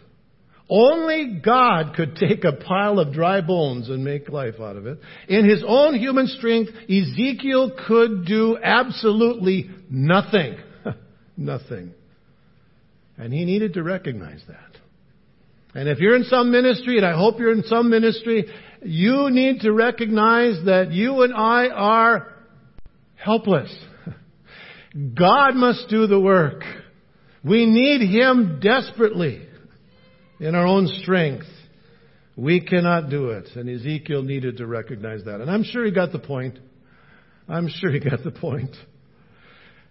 Only 0.70 1.40
God 1.44 1.94
could 1.94 2.14
take 2.14 2.44
a 2.44 2.52
pile 2.52 3.00
of 3.00 3.12
dry 3.12 3.40
bones 3.40 3.88
and 3.90 4.04
make 4.04 4.28
life 4.28 4.54
out 4.61 4.76
of 4.76 4.87
it. 4.87 4.99
In 5.28 5.49
his 5.49 5.62
own 5.66 5.96
human 5.96 6.28
strength, 6.28 6.70
Ezekiel 6.88 7.73
could 7.87 8.25
do 8.25 8.56
absolutely 8.62 9.68
nothing. 9.90 10.56
nothing. 11.37 11.92
And 13.16 13.33
he 13.33 13.44
needed 13.44 13.75
to 13.75 13.83
recognize 13.83 14.42
that. 14.49 14.75
And 15.75 15.88
if 15.88 15.99
you're 15.99 16.16
in 16.16 16.25
some 16.25 16.50
ministry, 16.50 16.97
and 16.97 17.06
I 17.06 17.16
hope 17.16 17.38
you're 17.38 17.52
in 17.52 17.64
some 17.64 17.90
ministry, 17.90 18.47
you 18.83 19.28
need 19.30 19.61
to 19.61 19.73
recognize 19.73 20.64
that 20.66 20.92
you 20.92 21.23
and 21.23 21.35
I 21.35 21.68
are 21.68 22.33
helpless. 23.16 23.75
God 25.14 25.54
must 25.54 25.88
do 25.88 26.06
the 26.06 26.21
work. 26.21 26.62
We 27.44 27.66
need 27.66 28.09
Him 28.09 28.61
desperately 28.62 29.47
in 30.38 30.54
our 30.54 30.66
own 30.66 30.87
strength. 31.02 31.47
We 32.37 32.61
cannot 32.61 33.11
do 33.11 33.30
it. 33.30 33.49
And 33.54 33.68
Ezekiel 33.68 34.23
needed 34.23 34.59
to 34.59 34.66
recognize 34.66 35.25
that. 35.25 35.40
And 35.40 35.50
I'm 35.50 35.64
sure 35.64 35.85
he 35.85 35.90
got 35.90 36.12
the 36.12 36.18
point. 36.18 36.59
I'm 37.49 37.68
sure 37.68 37.90
he 37.90 38.00
got 38.00 38.25
the 38.25 38.30
point. 38.30 38.75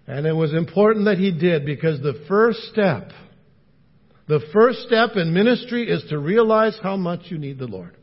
And 0.05 0.25
it 0.25 0.33
was 0.33 0.53
important 0.53 1.05
that 1.05 1.17
he 1.17 1.31
did 1.31 1.65
because 1.65 2.01
the 2.01 2.25
first 2.27 2.59
step 2.71 3.11
the 4.27 4.39
first 4.53 4.79
step 4.87 5.11
in 5.15 5.33
ministry 5.33 5.89
is 5.89 6.03
to 6.09 6.17
realize 6.17 6.77
how 6.81 6.95
much 6.95 7.23
you 7.25 7.37
need 7.37 7.59
the 7.59 7.67
Lord. 7.67 7.95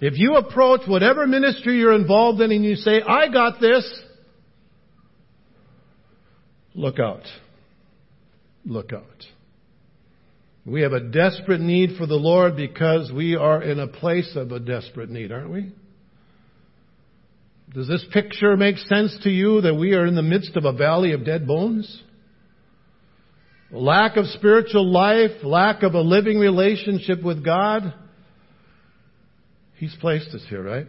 If 0.00 0.18
you 0.18 0.34
approach 0.34 0.80
whatever 0.88 1.26
ministry 1.28 1.78
you're 1.78 1.94
involved 1.94 2.40
in 2.40 2.50
and 2.50 2.64
you 2.64 2.74
say, 2.74 3.00
I 3.00 3.28
got 3.28 3.60
this, 3.60 3.88
look 6.74 6.98
out. 6.98 7.22
Look 8.64 8.92
out. 8.92 9.04
We 10.66 10.82
have 10.82 10.92
a 10.92 11.00
desperate 11.00 11.60
need 11.60 11.96
for 11.96 12.06
the 12.06 12.16
Lord 12.16 12.56
because 12.56 13.12
we 13.12 13.36
are 13.36 13.62
in 13.62 13.78
a 13.78 13.86
place 13.86 14.32
of 14.34 14.50
a 14.50 14.58
desperate 14.58 15.10
need, 15.10 15.30
aren't 15.30 15.50
we? 15.50 15.72
Does 17.74 17.88
this 17.88 18.04
picture 18.12 18.56
make 18.56 18.76
sense 18.76 19.16
to 19.22 19.30
you 19.30 19.62
that 19.62 19.74
we 19.74 19.94
are 19.94 20.06
in 20.06 20.14
the 20.14 20.22
midst 20.22 20.56
of 20.56 20.64
a 20.64 20.72
valley 20.72 21.12
of 21.12 21.24
dead 21.24 21.46
bones? 21.46 22.02
lack 23.72 24.16
of 24.16 24.26
spiritual 24.26 24.86
life, 24.86 25.30
lack 25.42 25.82
of 25.82 25.94
a 25.94 26.00
living 26.00 26.38
relationship 26.38 27.22
with 27.22 27.44
God, 27.44 27.94
He's 29.76 29.96
placed 30.00 30.28
us 30.28 30.44
here, 30.48 30.62
right? 30.62 30.86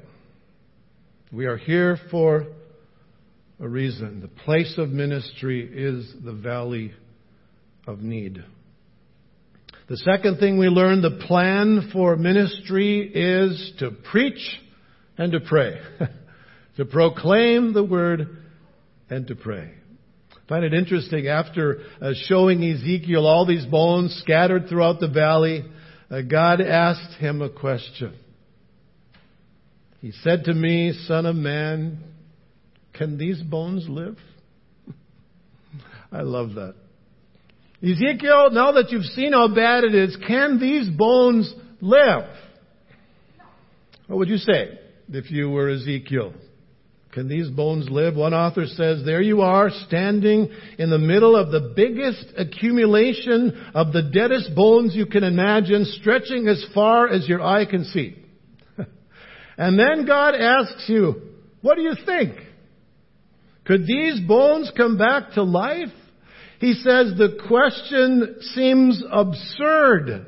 We 1.32 1.48
are 1.48 1.58
here 1.58 1.98
for 2.12 2.46
a 3.60 3.68
reason. 3.68 4.22
The 4.22 4.28
place 4.28 4.76
of 4.78 4.90
ministry 4.90 5.68
is 5.68 6.14
the 6.24 6.34
valley 6.34 6.94
of 7.88 8.02
need. 8.02 8.44
The 9.90 9.98
second 9.98 10.38
thing 10.38 10.60
we 10.60 10.68
learn, 10.68 11.02
the 11.02 11.26
plan 11.26 11.90
for 11.92 12.16
ministry 12.18 13.12
is 13.14 13.74
to 13.80 13.92
preach 14.12 14.60
and 15.18 15.32
to 15.32 15.40
pray. 15.40 15.80
to 16.78 16.86
proclaim 16.86 17.74
the 17.74 17.84
word 17.84 18.38
and 19.10 19.28
to 19.28 19.36
pray 19.36 19.74
I 20.44 20.50
find 20.50 20.66
it 20.66 20.74
interesting 20.74 21.28
after 21.28 21.80
uh, 22.02 22.12
showing 22.26 22.62
Ezekiel 22.64 23.26
all 23.26 23.46
these 23.46 23.66
bones 23.66 24.14
scattered 24.22 24.68
throughout 24.68 25.00
the 25.00 25.08
valley, 25.08 25.64
uh, 26.12 26.22
God 26.22 26.60
asked 26.60 27.18
him 27.18 27.42
a 27.42 27.50
question. 27.50 28.14
He 30.02 30.12
said 30.12 30.44
to 30.46 30.54
me, 30.54 30.92
Son 31.08 31.26
of 31.26 31.38
man, 31.38 32.00
can 32.94 33.18
these 33.18 33.42
bones 33.42 33.86
live? 33.88 34.18
I 36.12 36.22
love 36.24 36.56
that. 36.56 36.76
Ezekiel, 37.82 38.50
now 38.52 38.74
that 38.74 38.92
you've 38.92 39.06
seen 39.06 39.32
how 39.32 39.48
bad 39.48 39.86
it 39.86 39.96
is, 39.96 40.18
can 40.28 40.60
these 40.60 40.90
bones 40.90 41.54
live? 41.80 42.26
What 44.08 44.20
would 44.20 44.30
you 44.30 44.38
say 44.38 44.78
if 45.08 45.32
you 45.32 45.50
were 45.50 45.70
Ezekiel? 45.70 46.34
Can 47.14 47.28
these 47.28 47.48
bones 47.48 47.90
live? 47.92 48.16
One 48.16 48.34
author 48.34 48.66
says, 48.66 49.06
there 49.06 49.22
you 49.22 49.42
are, 49.42 49.70
standing 49.88 50.50
in 50.80 50.90
the 50.90 50.98
middle 50.98 51.36
of 51.36 51.52
the 51.52 51.74
biggest 51.76 52.26
accumulation 52.36 53.72
of 53.76 53.94
the 53.94 54.02
deadest 54.02 54.56
bones 54.56 54.96
you 54.96 55.06
can 55.06 55.24
imagine, 55.24 55.86
stretching 55.86 56.48
as 56.48 56.66
far 56.74 57.08
as 57.08 57.30
your 57.30 57.40
eye 57.40 57.66
can 57.66 57.86
see. 57.86 58.18
and 59.58 59.78
then 59.78 60.08
God 60.08 60.34
asks 60.34 60.86
you, 60.88 61.22
what 61.62 61.76
do 61.76 61.84
you 61.84 61.94
think? 62.04 62.34
Could 63.66 63.86
these 63.86 64.20
bones 64.22 64.72
come 64.76 64.98
back 64.98 65.34
to 65.34 65.44
life? 65.44 65.94
He 66.60 66.74
says 66.74 67.14
the 67.16 67.38
question 67.48 68.38
seems 68.56 69.04
absurd. 69.12 70.26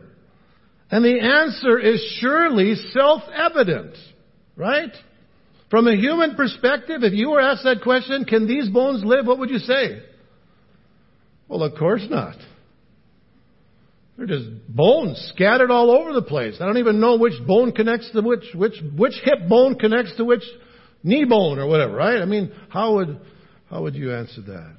And 0.91 1.03
the 1.03 1.19
answer 1.19 1.79
is 1.79 1.99
surely 2.19 2.75
self-evident, 2.75 3.95
right? 4.55 4.93
From 5.75 5.87
a 5.89 5.95
human 5.97 6.35
perspective, 6.35 7.03
if 7.03 7.11
you 7.11 7.31
were 7.31 7.41
asked 7.41 7.65
that 7.65 7.81
question, 7.81 8.23
can 8.23 8.47
these 8.47 8.69
bones 8.69 9.03
live? 9.03 9.27
What 9.27 9.39
would 9.39 9.49
you 9.49 9.57
say? 9.57 10.01
Well, 11.49 11.63
of 11.63 11.77
course 11.77 12.07
not. 12.09 12.37
They're 14.15 14.25
just 14.25 14.47
bones 14.69 15.33
scattered 15.35 15.71
all 15.71 15.91
over 15.91 16.13
the 16.13 16.21
place. 16.21 16.55
I 16.61 16.65
don't 16.65 16.77
even 16.77 17.01
know 17.01 17.17
which 17.17 17.33
bone 17.45 17.73
connects 17.73 18.09
to 18.11 18.21
which, 18.21 18.45
which, 18.55 18.75
which 18.95 19.15
hip 19.25 19.49
bone 19.49 19.75
connects 19.77 20.15
to 20.15 20.23
which 20.23 20.43
knee 21.03 21.25
bone 21.25 21.59
or 21.59 21.67
whatever, 21.67 21.93
right? 21.93 22.21
I 22.21 22.25
mean, 22.25 22.53
how 22.69 22.95
would, 22.95 23.19
how 23.69 23.81
would 23.81 23.95
you 23.95 24.13
answer 24.13 24.43
that? 24.43 24.77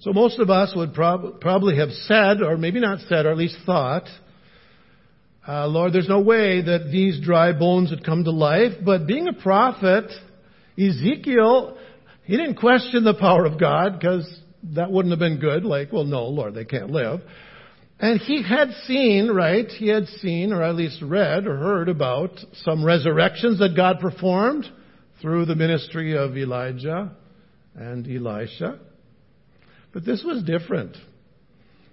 So 0.00 0.12
most 0.12 0.40
of 0.40 0.50
us 0.50 0.72
would 0.74 0.94
prob- 0.94 1.40
probably 1.40 1.76
have 1.76 1.90
said, 1.92 2.42
or 2.42 2.56
maybe 2.56 2.80
not 2.80 2.98
said, 3.08 3.24
or 3.24 3.30
at 3.30 3.38
least 3.38 3.58
thought, 3.64 4.08
uh, 5.48 5.66
Lord, 5.66 5.94
there's 5.94 6.08
no 6.08 6.20
way 6.20 6.60
that 6.60 6.90
these 6.92 7.20
dry 7.20 7.52
bones 7.52 7.90
would 7.90 8.04
come 8.04 8.22
to 8.24 8.30
life. 8.30 8.72
But 8.84 9.06
being 9.06 9.28
a 9.28 9.32
prophet, 9.32 10.12
Ezekiel, 10.76 11.78
he 12.24 12.36
didn't 12.36 12.56
question 12.56 13.02
the 13.02 13.14
power 13.14 13.46
of 13.46 13.58
God 13.58 13.98
because 13.98 14.28
that 14.74 14.90
wouldn't 14.90 15.12
have 15.12 15.18
been 15.18 15.40
good. 15.40 15.64
Like, 15.64 15.90
well, 15.90 16.04
no, 16.04 16.26
Lord, 16.26 16.54
they 16.54 16.66
can't 16.66 16.90
live. 16.90 17.20
And 17.98 18.20
he 18.20 18.42
had 18.42 18.70
seen, 18.84 19.28
right? 19.28 19.66
He 19.66 19.88
had 19.88 20.06
seen, 20.20 20.52
or 20.52 20.62
at 20.62 20.76
least 20.76 21.00
read 21.02 21.46
or 21.46 21.56
heard 21.56 21.88
about 21.88 22.38
some 22.62 22.84
resurrections 22.84 23.58
that 23.58 23.74
God 23.74 24.00
performed 24.00 24.66
through 25.22 25.46
the 25.46 25.56
ministry 25.56 26.16
of 26.16 26.36
Elijah 26.36 27.16
and 27.74 28.06
Elisha. 28.06 28.78
But 29.92 30.04
this 30.04 30.22
was 30.22 30.42
different. 30.44 30.96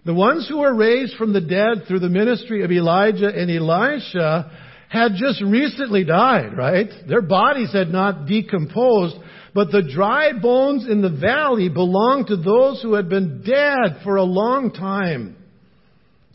The 0.06 0.14
ones 0.14 0.48
who 0.48 0.60
were 0.60 0.76
raised 0.76 1.16
from 1.16 1.34
the 1.34 1.42
dead 1.42 1.88
through 1.88 2.00
the 2.00 2.10
ministry 2.10 2.64
of 2.64 2.72
Elijah 2.72 3.28
and 3.28 3.50
Elisha 3.50 4.52
had 4.88 5.14
just 5.16 5.42
recently 5.42 6.04
died, 6.04 6.56
right? 6.56 6.90
Their 7.08 7.24
bodies 7.24 7.74
had 7.74 7.90
not 7.90 8.28
decomposed, 8.28 9.16
but 9.56 9.72
the 9.72 9.82
dry 9.82 10.32
bones 10.40 10.88
in 10.88 11.02
the 11.02 11.10
valley 11.10 11.70
belonged 11.70 12.28
to 12.28 12.38
those 12.38 12.82
who 12.84 12.94
had 12.94 13.10
been 13.10 13.44
dead 13.44 14.02
for 14.04 14.18
a 14.18 14.24
long 14.24 14.72
time. 14.72 15.36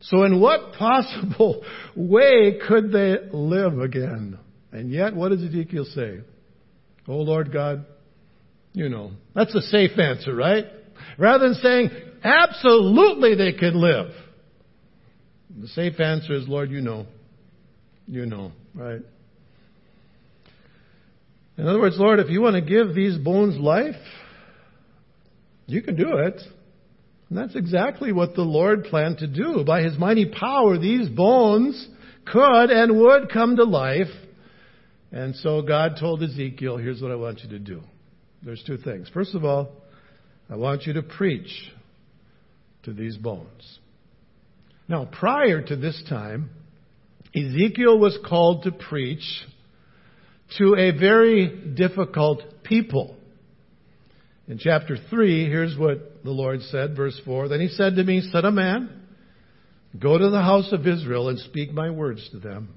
So 0.03 0.25
in 0.25 0.41
what 0.41 0.73
possible 0.75 1.63
way 1.97 2.59
could 2.67 2.91
they 2.91 3.17
live 3.33 3.79
again? 3.79 4.39
And 4.73 4.91
yet, 4.91 5.15
what 5.15 5.29
does 5.29 5.43
Ezekiel 5.43 5.87
say? 5.95 6.21
Oh 7.07 7.19
Lord 7.19 7.53
God, 7.53 7.87
you 8.73 8.89
know. 8.89 9.13
That's 9.35 9.55
a 9.55 9.63
safe 9.63 9.99
answer, 9.99 10.35
right? 10.35 10.65
Rather 11.19 11.49
than 11.49 11.55
saying, 11.55 11.91
absolutely 12.23 13.35
they 13.35 13.53
could 13.53 13.75
live. 13.75 14.13
The 15.59 15.69
safe 15.69 15.99
answer 16.01 16.35
is, 16.35 16.49
Lord, 16.49 16.71
you 16.71 16.81
know. 16.81 17.07
You 18.07 18.27
know, 18.27 18.53
right? 18.75 19.01
In 21.57 21.67
other 21.67 21.79
words, 21.79 21.97
Lord, 21.99 22.19
if 22.19 22.31
you 22.31 22.41
want 22.41 22.55
to 22.55 22.63
give 22.63 22.95
these 22.95 23.19
bones 23.19 23.59
life, 23.59 23.95
you 25.67 25.83
can 25.83 25.95
do 25.95 26.17
it. 26.17 26.41
And 27.29 27.39
that's 27.39 27.55
exactly 27.55 28.13
what 28.13 28.35
the 28.35 28.43
Lord 28.43 28.85
planned 28.85 29.19
to 29.19 29.27
do. 29.27 29.63
By 29.65 29.83
His 29.83 29.97
mighty 29.97 30.27
power, 30.27 30.79
these 30.79 31.09
bones 31.09 31.89
could 32.27 32.71
and 32.71 32.99
would 32.99 33.31
come 33.31 33.57
to 33.57 33.65
life. 33.65 34.09
And 35.13 35.37
so 35.37 35.63
God 35.63 35.97
told 36.01 36.23
Ezekiel, 36.23 36.77
here's 36.77 37.01
what 37.01 37.11
I 37.11 37.17
want 37.17 37.41
you 37.45 37.51
to 37.51 37.59
do. 37.59 37.83
There's 38.43 38.63
two 38.67 38.79
things. 38.79 39.09
First 39.13 39.35
of 39.35 39.45
all, 39.45 39.71
I 40.49 40.57
want 40.57 40.87
you 40.87 40.95
to 40.95 41.03
preach 41.03 41.71
to 42.85 42.93
these 42.93 43.17
bones. 43.17 43.79
Now, 44.89 45.05
prior 45.05 45.63
to 45.63 45.77
this 45.77 46.03
time, 46.09 46.51
Ezekiel 47.35 47.99
was 47.99 48.19
called 48.29 48.65
to 48.65 48.73
preach 48.73 49.23
to 50.59 50.75
a 50.77 50.91
very 50.91 51.75
difficult 51.75 52.43
people. 52.65 53.17
In 54.49 54.59
chapter 54.59 54.97
3, 55.11 55.49
here's 55.49 55.79
what 55.79 56.25
the 56.25 56.33
Lord 56.33 56.61
said, 56.63 56.97
verse 56.97 57.21
4. 57.25 57.49
Then 57.49 57.61
he 57.61 57.69
said 57.69 57.95
to 57.97 58.05
me, 58.05 58.29
Son 58.33 58.45
of 58.45 58.55
man, 58.55 58.91
go 59.97 60.19
to 60.19 60.31
the 60.31 60.43
house 60.43 60.73
of 60.73 60.87
Israel 60.89 61.29
and 61.29 61.39
speak 61.39 61.73
my 61.73 61.91
words 61.91 62.29
to 62.33 62.41
them. 62.41 62.75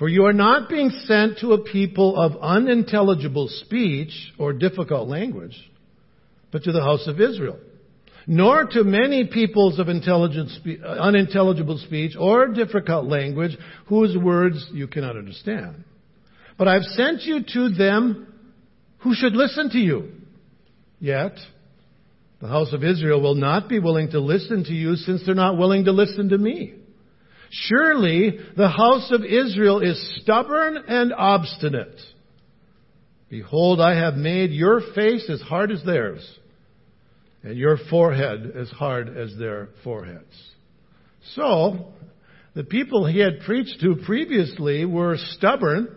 For 0.00 0.08
you 0.08 0.24
are 0.24 0.32
not 0.32 0.68
being 0.68 0.90
sent 1.04 1.38
to 1.40 1.52
a 1.52 1.62
people 1.62 2.16
of 2.16 2.40
unintelligible 2.40 3.48
speech 3.66 4.32
or 4.38 4.52
difficult 4.52 5.08
language, 5.08 5.56
but 6.50 6.64
to 6.64 6.72
the 6.72 6.82
house 6.82 7.06
of 7.06 7.20
Israel. 7.20 7.58
Nor 8.32 8.66
to 8.66 8.84
many 8.84 9.26
peoples 9.26 9.80
of 9.80 9.88
uh, 9.88 10.86
unintelligible 10.86 11.78
speech 11.78 12.12
or 12.16 12.46
difficult 12.46 13.06
language 13.06 13.58
whose 13.86 14.16
words 14.16 14.64
you 14.72 14.86
cannot 14.86 15.16
understand. 15.16 15.82
But 16.56 16.68
I've 16.68 16.84
sent 16.84 17.22
you 17.22 17.40
to 17.54 17.70
them 17.70 18.32
who 18.98 19.16
should 19.16 19.32
listen 19.32 19.70
to 19.70 19.78
you. 19.78 20.12
Yet, 21.00 21.32
the 22.40 22.46
house 22.46 22.72
of 22.72 22.84
Israel 22.84 23.20
will 23.20 23.34
not 23.34 23.68
be 23.68 23.80
willing 23.80 24.12
to 24.12 24.20
listen 24.20 24.62
to 24.62 24.72
you 24.72 24.94
since 24.94 25.22
they're 25.26 25.34
not 25.34 25.58
willing 25.58 25.86
to 25.86 25.92
listen 25.92 26.28
to 26.28 26.38
me. 26.38 26.74
Surely 27.50 28.38
the 28.56 28.68
house 28.68 29.10
of 29.10 29.24
Israel 29.24 29.80
is 29.80 30.20
stubborn 30.22 30.76
and 30.86 31.12
obstinate. 31.12 32.00
Behold, 33.28 33.80
I 33.80 33.96
have 33.96 34.14
made 34.14 34.52
your 34.52 34.80
face 34.94 35.28
as 35.28 35.40
hard 35.40 35.72
as 35.72 35.82
theirs, 35.82 36.24
and 37.42 37.56
your 37.56 37.78
forehead 37.88 38.52
as 38.56 38.68
hard 38.70 39.16
as 39.16 39.36
their 39.38 39.68
foreheads. 39.82 40.24
So, 41.34 41.92
the 42.54 42.64
people 42.64 43.06
he 43.06 43.20
had 43.20 43.40
preached 43.40 43.80
to 43.80 43.96
previously 44.04 44.84
were 44.84 45.16
stubborn, 45.16 45.96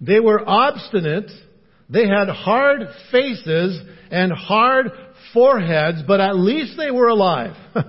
they 0.00 0.20
were 0.20 0.42
obstinate, 0.46 1.30
they 1.88 2.06
had 2.06 2.28
hard 2.28 2.80
faces 3.10 3.80
and 4.10 4.32
hard 4.32 4.90
foreheads, 5.32 6.02
but 6.06 6.20
at 6.20 6.36
least 6.36 6.76
they 6.76 6.90
were 6.90 7.08
alive. 7.08 7.56
at 7.74 7.86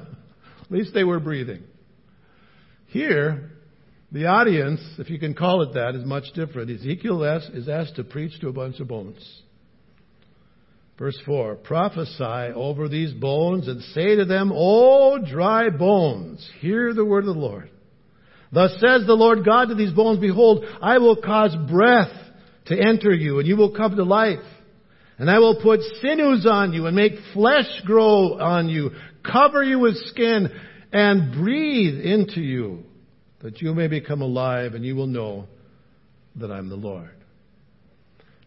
least 0.70 0.94
they 0.94 1.04
were 1.04 1.20
breathing. 1.20 1.64
Here, 2.88 3.52
the 4.12 4.28
audience, 4.28 4.80
if 4.98 5.10
you 5.10 5.20
can 5.20 5.34
call 5.34 5.62
it 5.64 5.74
that, 5.74 5.96
is 5.96 6.06
much 6.06 6.26
different. 6.34 6.72
Ezekiel 6.72 7.24
is 7.54 7.68
asked 7.68 7.98
to 7.98 8.04
preach 8.04 8.40
to 8.40 8.48
a 8.48 8.54
bunch 8.54 8.80
of 8.80 8.88
bones. 8.88 9.42
Verse 10.98 11.18
4 11.26 11.56
Prophesy 11.56 12.54
over 12.56 12.88
these 12.88 13.14
bones 13.14 13.68
and 13.68 13.82
say 13.94 14.16
to 14.16 14.26
them, 14.26 14.52
O 14.54 15.20
dry 15.20 15.70
bones, 15.70 16.48
hear 16.60 16.94
the 16.94 17.06
word 17.06 17.26
of 17.26 17.36
the 17.36 17.42
Lord. 17.42 17.70
Thus 18.52 18.72
says 18.80 19.06
the 19.06 19.14
Lord 19.14 19.46
God 19.46 19.66
to 19.66 19.76
these 19.76 19.94
bones, 19.94 20.20
Behold, 20.20 20.66
I 20.82 20.98
will 21.00 21.22
cause 21.22 21.56
breath 21.70 22.12
to 22.68 22.80
enter 22.80 23.14
you, 23.14 23.40
and 23.40 23.48
you 23.48 23.58
will 23.58 23.76
come 23.76 23.96
to 23.96 24.04
life. 24.04 24.40
And 25.20 25.32
I 25.32 25.40
will 25.40 25.60
put 25.62 25.82
sinews 26.02 26.46
on 26.46 26.74
you 26.74 26.86
and 26.86 26.96
make 26.96 27.14
flesh 27.34 27.82
grow 27.86 28.40
on 28.40 28.70
you, 28.70 28.92
cover 29.30 29.64
you 29.64 29.80
with 29.80 29.98
skin, 30.08 30.50
and 30.94 31.34
breathe 31.34 32.00
into 32.00 32.40
you, 32.40 32.84
that 33.42 33.62
you 33.62 33.74
may 33.74 33.88
become 33.88 34.22
alive 34.22 34.74
and 34.74 34.86
you 34.86 34.96
will 34.96 35.08
know 35.08 35.48
that 36.36 36.52
I'm 36.52 36.70
the 36.70 36.76
Lord. 36.76 37.12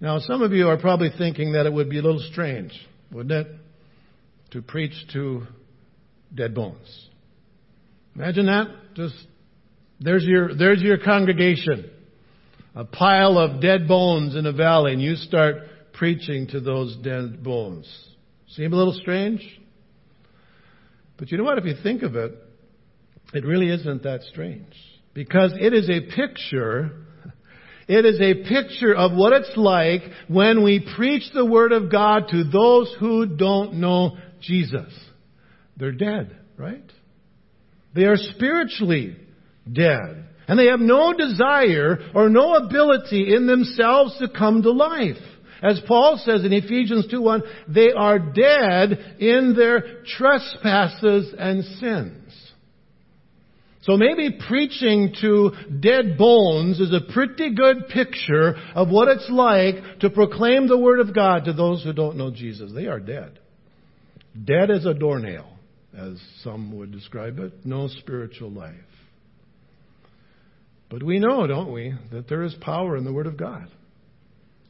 Now, 0.00 0.18
some 0.18 0.42
of 0.42 0.52
you 0.52 0.68
are 0.68 0.78
probably 0.78 1.10
thinking 1.16 1.52
that 1.52 1.66
it 1.66 1.72
would 1.72 1.90
be 1.90 1.98
a 1.98 2.02
little 2.02 2.26
strange, 2.32 2.72
wouldn't 3.12 3.46
it, 3.46 3.54
to 4.52 4.62
preach 4.62 4.94
to 5.12 5.46
dead 6.34 6.54
bones. 6.54 7.08
Imagine 8.14 8.46
that. 8.46 8.68
Just 8.94 9.14
there's 10.00 10.24
your 10.24 10.54
there's 10.54 10.80
your 10.82 10.98
congregation 10.98 11.90
a 12.74 12.84
pile 12.84 13.38
of 13.38 13.60
dead 13.60 13.88
bones 13.88 14.36
in 14.36 14.46
a 14.46 14.52
valley 14.52 14.92
and 14.92 15.02
you 15.02 15.16
start 15.16 15.56
preaching 15.92 16.46
to 16.48 16.60
those 16.60 16.96
dead 16.98 17.42
bones. 17.42 17.86
Seem 18.48 18.72
a 18.72 18.76
little 18.76 18.94
strange? 18.94 19.42
But 21.18 21.30
you 21.30 21.38
know 21.38 21.44
what? 21.44 21.58
If 21.58 21.64
you 21.64 21.74
think 21.82 22.02
of 22.02 22.16
it, 22.16 22.32
it 23.34 23.44
really 23.44 23.70
isn't 23.70 24.02
that 24.04 24.22
strange. 24.22 24.72
Because 25.14 25.52
it 25.60 25.74
is 25.74 25.90
a 25.90 26.00
picture, 26.14 27.06
it 27.90 28.06
is 28.06 28.20
a 28.20 28.48
picture 28.48 28.94
of 28.94 29.12
what 29.14 29.32
it's 29.32 29.56
like 29.56 30.02
when 30.28 30.62
we 30.62 30.86
preach 30.94 31.24
the 31.34 31.44
Word 31.44 31.72
of 31.72 31.90
God 31.90 32.28
to 32.28 32.44
those 32.44 32.94
who 33.00 33.26
don't 33.26 33.74
know 33.74 34.16
Jesus. 34.40 34.92
They're 35.76 35.90
dead, 35.90 36.36
right? 36.56 36.84
They 37.92 38.04
are 38.04 38.16
spiritually 38.16 39.16
dead. 39.70 40.28
And 40.46 40.56
they 40.56 40.66
have 40.66 40.78
no 40.78 41.12
desire 41.12 41.98
or 42.14 42.28
no 42.28 42.54
ability 42.54 43.34
in 43.34 43.48
themselves 43.48 44.16
to 44.18 44.28
come 44.28 44.62
to 44.62 44.70
life. 44.70 45.16
As 45.60 45.80
Paul 45.88 46.16
says 46.24 46.44
in 46.44 46.52
Ephesians 46.52 47.08
2:1, 47.08 47.42
they 47.66 47.90
are 47.90 48.20
dead 48.20 49.16
in 49.18 49.54
their 49.54 50.02
trespasses 50.04 51.34
and 51.36 51.64
sins. 51.64 52.19
So 53.82 53.96
maybe 53.96 54.38
preaching 54.46 55.14
to 55.22 55.52
dead 55.80 56.18
bones 56.18 56.80
is 56.80 56.92
a 56.92 57.12
pretty 57.12 57.54
good 57.54 57.88
picture 57.88 58.54
of 58.74 58.90
what 58.90 59.08
it's 59.08 59.28
like 59.30 60.00
to 60.00 60.10
proclaim 60.10 60.68
the 60.68 60.78
Word 60.78 61.00
of 61.00 61.14
God 61.14 61.46
to 61.46 61.54
those 61.54 61.82
who 61.82 61.94
don't 61.94 62.16
know 62.16 62.30
Jesus. 62.30 62.72
They 62.74 62.86
are 62.86 63.00
dead. 63.00 63.38
Dead 64.44 64.70
as 64.70 64.84
a 64.84 64.92
doornail, 64.92 65.48
as 65.96 66.20
some 66.44 66.76
would 66.76 66.92
describe 66.92 67.38
it. 67.38 67.64
No 67.64 67.88
spiritual 67.88 68.50
life. 68.50 68.74
But 70.90 71.02
we 71.02 71.18
know, 71.18 71.46
don't 71.46 71.72
we, 71.72 71.94
that 72.12 72.28
there 72.28 72.42
is 72.42 72.54
power 72.60 72.96
in 72.96 73.04
the 73.04 73.12
Word 73.12 73.26
of 73.26 73.38
God. 73.38 73.68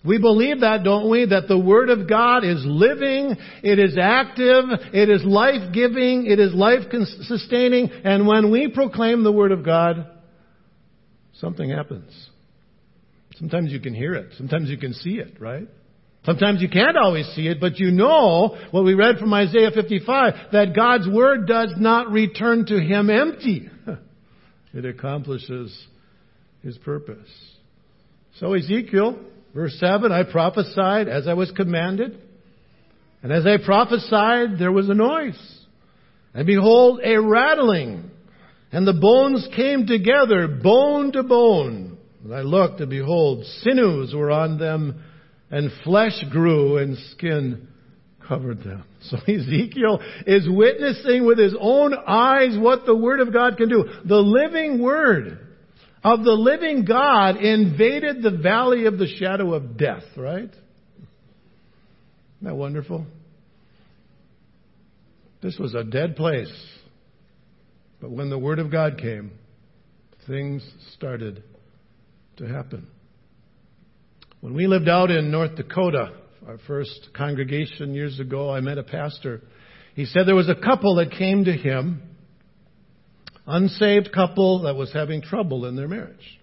We 0.04 0.18
believe 0.18 0.60
that, 0.60 0.82
don't 0.82 1.10
we? 1.10 1.26
That 1.26 1.46
the 1.46 1.58
Word 1.58 1.90
of 1.90 2.08
God 2.08 2.42
is 2.42 2.62
living, 2.64 3.36
it 3.62 3.78
is 3.78 3.98
active, 4.00 4.64
it 4.94 5.10
is 5.10 5.22
life 5.24 5.72
giving, 5.74 6.26
it 6.26 6.40
is 6.40 6.54
life 6.54 6.80
sustaining, 7.22 7.90
and 8.04 8.26
when 8.26 8.50
we 8.50 8.68
proclaim 8.68 9.22
the 9.22 9.32
Word 9.32 9.52
of 9.52 9.64
God, 9.64 10.06
something 11.34 11.68
happens. 11.68 12.10
Sometimes 13.36 13.72
you 13.72 13.80
can 13.80 13.94
hear 13.94 14.14
it, 14.14 14.32
sometimes 14.38 14.70
you 14.70 14.78
can 14.78 14.94
see 14.94 15.16
it, 15.16 15.38
right? 15.38 15.68
Sometimes 16.24 16.62
you 16.62 16.68
can't 16.68 16.96
always 16.96 17.26
see 17.34 17.46
it, 17.48 17.60
but 17.60 17.78
you 17.78 17.90
know 17.90 18.56
what 18.70 18.84
we 18.84 18.94
read 18.94 19.18
from 19.18 19.32
Isaiah 19.34 19.70
55, 19.70 20.34
that 20.52 20.74
God's 20.74 21.08
Word 21.08 21.46
does 21.46 21.74
not 21.76 22.10
return 22.10 22.64
to 22.66 22.80
Him 22.80 23.10
empty. 23.10 23.68
It 24.72 24.84
accomplishes 24.84 25.76
his 26.62 26.78
purpose. 26.78 27.28
So 28.38 28.54
Ezekiel, 28.54 29.18
verse 29.54 29.76
7, 29.78 30.12
I 30.12 30.22
prophesied 30.24 31.08
as 31.08 31.26
I 31.26 31.34
was 31.34 31.50
commanded. 31.52 32.20
And 33.22 33.32
as 33.32 33.46
I 33.46 33.56
prophesied, 33.64 34.58
there 34.58 34.72
was 34.72 34.88
a 34.88 34.94
noise. 34.94 35.38
And 36.34 36.46
behold, 36.46 37.00
a 37.04 37.20
rattling. 37.20 38.10
And 38.72 38.86
the 38.86 38.94
bones 38.94 39.46
came 39.54 39.86
together, 39.86 40.48
bone 40.48 41.12
to 41.12 41.22
bone. 41.22 41.98
And 42.24 42.34
I 42.34 42.42
looked, 42.42 42.80
and 42.80 42.90
behold, 42.90 43.44
sinews 43.62 44.14
were 44.14 44.30
on 44.30 44.58
them, 44.58 45.02
and 45.50 45.70
flesh 45.84 46.22
grew, 46.30 46.78
and 46.78 46.96
skin 47.12 47.68
covered 48.26 48.62
them. 48.62 48.84
So 49.02 49.16
Ezekiel 49.16 49.98
is 50.26 50.46
witnessing 50.46 51.24
with 51.24 51.38
his 51.38 51.54
own 51.58 51.94
eyes 52.06 52.58
what 52.58 52.84
the 52.84 52.94
Word 52.94 53.20
of 53.20 53.32
God 53.32 53.56
can 53.56 53.70
do. 53.70 53.86
The 54.04 54.16
living 54.16 54.82
Word 54.82 55.38
of 56.02 56.24
the 56.24 56.32
living 56.32 56.84
God 56.84 57.36
invaded 57.36 58.22
the 58.22 58.30
valley 58.30 58.86
of 58.86 58.98
the 58.98 59.06
shadow 59.06 59.54
of 59.54 59.76
death, 59.76 60.04
right? 60.16 60.44
Isn't 60.44 60.58
that 62.42 62.54
wonderful? 62.54 63.06
This 65.42 65.58
was 65.58 65.74
a 65.74 65.84
dead 65.84 66.16
place. 66.16 66.52
But 68.00 68.10
when 68.10 68.30
the 68.30 68.38
Word 68.38 68.58
of 68.58 68.70
God 68.70 68.98
came, 68.98 69.32
things 70.26 70.66
started 70.94 71.42
to 72.38 72.46
happen. 72.46 72.86
When 74.40 74.54
we 74.54 74.66
lived 74.66 74.88
out 74.88 75.10
in 75.10 75.30
North 75.30 75.56
Dakota, 75.56 76.12
our 76.46 76.56
first 76.66 77.10
congregation 77.14 77.94
years 77.94 78.18
ago, 78.18 78.50
I 78.50 78.60
met 78.60 78.78
a 78.78 78.82
pastor. 78.82 79.42
He 79.94 80.06
said 80.06 80.26
there 80.26 80.34
was 80.34 80.48
a 80.48 80.54
couple 80.54 80.94
that 80.96 81.10
came 81.10 81.44
to 81.44 81.52
him, 81.52 82.02
unsaved 83.50 84.12
couple 84.12 84.62
that 84.62 84.76
was 84.76 84.92
having 84.92 85.22
trouble 85.22 85.66
in 85.66 85.76
their 85.76 85.88
marriage. 85.88 86.40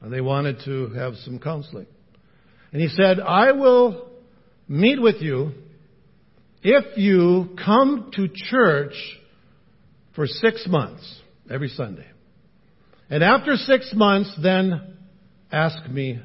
And 0.00 0.12
they 0.12 0.20
wanted 0.20 0.60
to 0.64 0.90
have 0.90 1.14
some 1.24 1.38
counseling. 1.38 1.86
And 2.72 2.80
he 2.82 2.88
said, 2.88 3.20
I 3.20 3.52
will 3.52 4.10
meet 4.68 5.00
with 5.00 5.16
you 5.20 5.52
if 6.62 6.98
you 6.98 7.56
come 7.64 8.10
to 8.14 8.28
church 8.28 8.94
for 10.14 10.26
six 10.26 10.66
months 10.68 11.20
every 11.50 11.68
Sunday. 11.68 12.06
And 13.10 13.22
after 13.22 13.56
six 13.56 13.92
months, 13.94 14.30
then 14.42 14.96
ask 15.50 15.88
me 15.88 16.20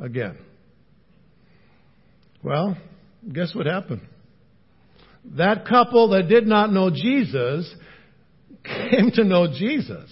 again. 0.00 0.38
Well, 2.42 2.76
guess 3.32 3.54
what 3.54 3.66
happened? 3.66 4.02
That 5.36 5.66
couple 5.66 6.10
that 6.10 6.28
did 6.28 6.46
not 6.46 6.72
know 6.72 6.90
Jesus 6.90 7.72
came 8.64 9.10
to 9.14 9.24
know 9.24 9.46
Jesus. 9.46 10.10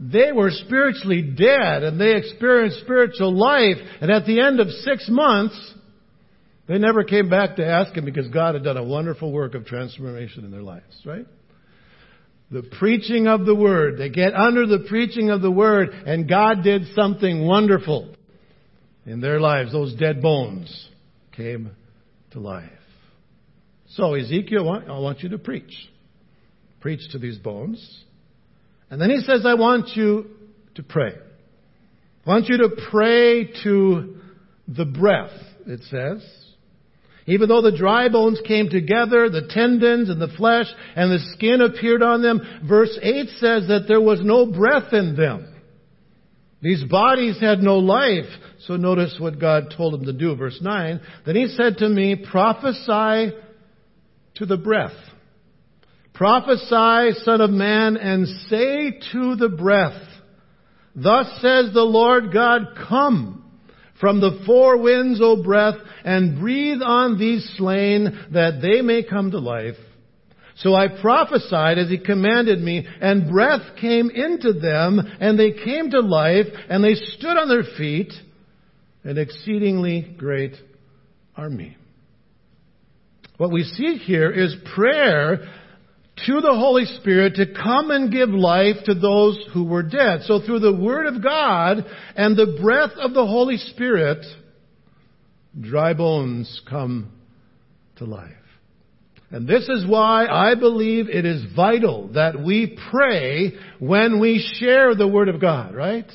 They 0.00 0.32
were 0.32 0.50
spiritually 0.50 1.22
dead 1.22 1.82
and 1.82 2.00
they 2.00 2.16
experienced 2.16 2.80
spiritual 2.80 3.34
life. 3.34 3.76
And 4.00 4.10
at 4.10 4.24
the 4.24 4.40
end 4.40 4.58
of 4.58 4.68
six 4.68 5.06
months, 5.10 5.74
they 6.66 6.78
never 6.78 7.04
came 7.04 7.28
back 7.28 7.56
to 7.56 7.66
ask 7.66 7.94
him 7.94 8.06
because 8.06 8.28
God 8.28 8.54
had 8.54 8.64
done 8.64 8.78
a 8.78 8.84
wonderful 8.84 9.30
work 9.30 9.54
of 9.54 9.66
transformation 9.66 10.44
in 10.44 10.50
their 10.50 10.62
lives, 10.62 11.02
right? 11.04 11.26
The 12.50 12.62
preaching 12.78 13.26
of 13.26 13.44
the 13.44 13.54
Word. 13.54 13.98
They 13.98 14.08
get 14.08 14.34
under 14.34 14.66
the 14.66 14.86
preaching 14.88 15.30
of 15.30 15.42
the 15.42 15.50
Word 15.50 15.90
and 15.90 16.28
God 16.28 16.62
did 16.64 16.94
something 16.94 17.46
wonderful 17.46 18.14
in 19.04 19.20
their 19.20 19.38
lives. 19.38 19.72
Those 19.72 19.94
dead 19.94 20.22
bones 20.22 20.88
came 21.32 21.72
to 22.30 22.40
life. 22.40 22.70
So 23.90 24.14
Ezekiel, 24.14 24.82
I 24.88 24.98
want 24.98 25.20
you 25.20 25.30
to 25.30 25.38
preach. 25.38 25.72
Preach 26.80 27.10
to 27.12 27.18
these 27.18 27.38
bones. 27.38 28.04
And 28.90 29.00
then 29.00 29.10
he 29.10 29.20
says, 29.20 29.44
I 29.46 29.54
want 29.54 29.90
you 29.94 30.26
to 30.74 30.82
pray. 30.82 31.12
I 32.26 32.28
want 32.28 32.48
you 32.48 32.58
to 32.58 32.70
pray 32.90 33.50
to 33.64 34.16
the 34.66 34.84
breath, 34.84 35.32
it 35.66 35.80
says. 35.90 36.26
Even 37.26 37.48
though 37.48 37.62
the 37.62 37.76
dry 37.76 38.08
bones 38.08 38.40
came 38.46 38.68
together, 38.68 39.30
the 39.30 39.48
tendons 39.48 40.08
and 40.08 40.20
the 40.20 40.34
flesh 40.36 40.66
and 40.96 41.12
the 41.12 41.18
skin 41.34 41.60
appeared 41.60 42.02
on 42.02 42.22
them, 42.22 42.40
verse 42.68 42.98
8 43.00 43.28
says 43.38 43.68
that 43.68 43.84
there 43.86 44.00
was 44.00 44.20
no 44.22 44.46
breath 44.46 44.92
in 44.92 45.16
them. 45.16 45.46
These 46.62 46.84
bodies 46.84 47.40
had 47.40 47.60
no 47.60 47.78
life. 47.78 48.28
So 48.66 48.76
notice 48.76 49.16
what 49.18 49.38
God 49.40 49.72
told 49.76 49.94
him 49.94 50.04
to 50.06 50.12
do. 50.12 50.34
Verse 50.36 50.58
9. 50.60 51.00
Then 51.24 51.36
he 51.36 51.46
said 51.46 51.78
to 51.78 51.88
me, 51.88 52.16
prophesy 52.30 53.34
to 54.34 54.46
the 54.46 54.58
breath. 54.58 54.92
Prophesy, 56.20 57.18
son 57.24 57.40
of 57.40 57.48
man, 57.48 57.96
and 57.96 58.28
say 58.50 58.90
to 59.10 59.36
the 59.36 59.48
breath, 59.48 60.02
Thus 60.94 61.26
says 61.40 61.72
the 61.72 61.80
Lord 61.80 62.30
God, 62.30 62.76
come 62.90 63.50
from 63.98 64.20
the 64.20 64.42
four 64.44 64.76
winds, 64.76 65.18
O 65.22 65.42
breath, 65.42 65.76
and 66.04 66.38
breathe 66.38 66.82
on 66.84 67.18
these 67.18 67.50
slain 67.56 68.26
that 68.34 68.60
they 68.60 68.82
may 68.82 69.02
come 69.02 69.30
to 69.30 69.38
life. 69.38 69.76
So 70.56 70.74
I 70.74 70.88
prophesied 71.00 71.78
as 71.78 71.88
he 71.88 71.96
commanded 71.96 72.60
me, 72.60 72.86
and 73.00 73.32
breath 73.32 73.78
came 73.80 74.10
into 74.10 74.52
them, 74.52 75.00
and 75.20 75.38
they 75.38 75.52
came 75.52 75.90
to 75.90 76.00
life, 76.00 76.48
and 76.68 76.84
they 76.84 76.96
stood 76.96 77.38
on 77.38 77.48
their 77.48 77.64
feet, 77.78 78.12
an 79.04 79.16
exceedingly 79.16 80.14
great 80.18 80.52
army. 81.34 81.78
What 83.38 83.52
we 83.52 83.62
see 83.62 83.94
here 83.96 84.30
is 84.30 84.54
prayer 84.74 85.46
to 86.26 86.40
the 86.40 86.54
Holy 86.54 86.84
Spirit 86.84 87.36
to 87.36 87.46
come 87.46 87.90
and 87.90 88.12
give 88.12 88.28
life 88.30 88.76
to 88.84 88.94
those 88.94 89.38
who 89.52 89.64
were 89.64 89.82
dead. 89.82 90.22
So 90.24 90.40
through 90.40 90.60
the 90.60 90.76
Word 90.76 91.06
of 91.06 91.22
God 91.22 91.84
and 92.16 92.36
the 92.36 92.58
breath 92.60 92.92
of 92.98 93.14
the 93.14 93.26
Holy 93.26 93.56
Spirit, 93.56 94.24
dry 95.58 95.94
bones 95.94 96.60
come 96.68 97.12
to 97.96 98.04
life. 98.04 98.32
And 99.30 99.46
this 99.46 99.68
is 99.68 99.86
why 99.86 100.26
I 100.26 100.56
believe 100.56 101.08
it 101.08 101.24
is 101.24 101.44
vital 101.54 102.08
that 102.14 102.42
we 102.42 102.76
pray 102.90 103.52
when 103.78 104.18
we 104.18 104.44
share 104.58 104.94
the 104.94 105.06
Word 105.06 105.28
of 105.28 105.40
God, 105.40 105.74
right? 105.74 106.10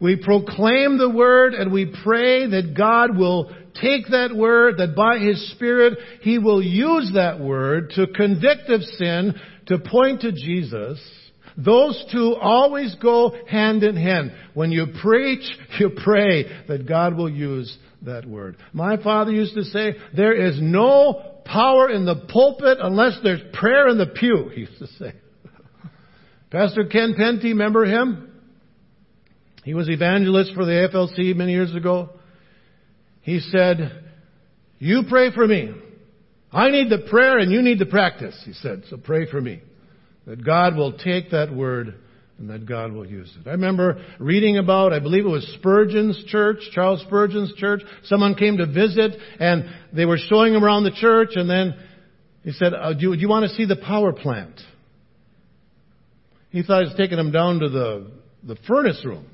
We 0.00 0.16
proclaim 0.16 0.98
the 0.98 1.10
Word 1.10 1.54
and 1.54 1.72
we 1.72 1.94
pray 2.02 2.48
that 2.48 2.74
God 2.76 3.16
will 3.16 3.52
take 3.74 4.08
that 4.08 4.34
Word, 4.34 4.78
that 4.78 4.94
by 4.94 5.18
His 5.18 5.52
Spirit 5.52 5.98
He 6.20 6.38
will 6.38 6.62
use 6.62 7.12
that 7.14 7.40
Word 7.40 7.90
to 7.96 8.06
convict 8.06 8.68
of 8.68 8.82
sin, 8.82 9.34
to 9.66 9.78
point 9.78 10.22
to 10.22 10.32
Jesus. 10.32 11.00
Those 11.56 12.02
two 12.10 12.34
always 12.40 12.94
go 12.96 13.34
hand 13.48 13.82
in 13.82 13.96
hand. 13.96 14.32
When 14.54 14.72
you 14.72 14.86
preach, 15.02 15.44
you 15.78 15.90
pray 16.02 16.44
that 16.68 16.88
God 16.88 17.16
will 17.16 17.30
use 17.30 17.76
that 18.02 18.26
word. 18.26 18.56
My 18.72 18.96
father 18.96 19.32
used 19.32 19.54
to 19.54 19.64
say, 19.64 19.94
there 20.14 20.34
is 20.34 20.58
no 20.60 21.40
power 21.44 21.90
in 21.90 22.04
the 22.04 22.26
pulpit 22.28 22.78
unless 22.80 23.18
there's 23.22 23.42
prayer 23.52 23.88
in 23.88 23.98
the 23.98 24.06
pew, 24.06 24.50
he 24.54 24.62
used 24.62 24.78
to 24.78 24.86
say. 24.98 25.12
Pastor 26.50 26.84
Ken 26.84 27.14
Penty, 27.16 27.48
remember 27.48 27.86
him? 27.86 28.30
He 29.64 29.74
was 29.74 29.88
evangelist 29.88 30.52
for 30.54 30.64
the 30.64 30.72
AFLC 30.72 31.34
many 31.34 31.52
years 31.52 31.74
ago. 31.74 32.10
He 33.22 33.40
said, 33.40 34.04
you 34.78 35.04
pray 35.08 35.32
for 35.32 35.46
me. 35.46 35.72
I 36.52 36.70
need 36.70 36.90
the 36.90 37.06
prayer 37.08 37.38
and 37.38 37.50
you 37.50 37.62
need 37.62 37.78
the 37.78 37.86
practice, 37.86 38.40
he 38.44 38.52
said, 38.52 38.82
so 38.90 38.96
pray 38.96 39.30
for 39.30 39.40
me. 39.40 39.62
That 40.26 40.44
God 40.44 40.76
will 40.76 40.92
take 40.92 41.30
that 41.30 41.54
word 41.54 41.94
and 42.38 42.50
that 42.50 42.66
God 42.66 42.92
will 42.92 43.06
use 43.06 43.32
it. 43.40 43.48
I 43.48 43.52
remember 43.52 44.04
reading 44.18 44.58
about, 44.58 44.92
I 44.92 44.98
believe 44.98 45.24
it 45.24 45.28
was 45.28 45.46
Spurgeon's 45.58 46.22
church, 46.26 46.58
Charles 46.72 47.00
Spurgeon's 47.02 47.54
church. 47.54 47.82
Someone 48.04 48.34
came 48.34 48.58
to 48.58 48.66
visit 48.66 49.12
and 49.38 49.64
they 49.92 50.04
were 50.04 50.18
showing 50.18 50.52
him 50.52 50.64
around 50.64 50.84
the 50.84 50.90
church 50.90 51.30
and 51.36 51.48
then 51.48 51.74
he 52.42 52.52
said, 52.52 52.74
uh, 52.74 52.92
do, 52.92 53.10
you, 53.10 53.14
do 53.14 53.20
you 53.20 53.28
want 53.28 53.48
to 53.48 53.54
see 53.54 53.66
the 53.66 53.76
power 53.76 54.12
plant? 54.12 54.60
He 56.50 56.62
thought 56.62 56.82
he 56.82 56.88
was 56.88 56.96
taking 56.98 57.18
him 57.18 57.30
down 57.30 57.60
to 57.60 57.68
the, 57.68 58.10
the 58.42 58.56
furnace 58.66 59.02
room. 59.04 59.26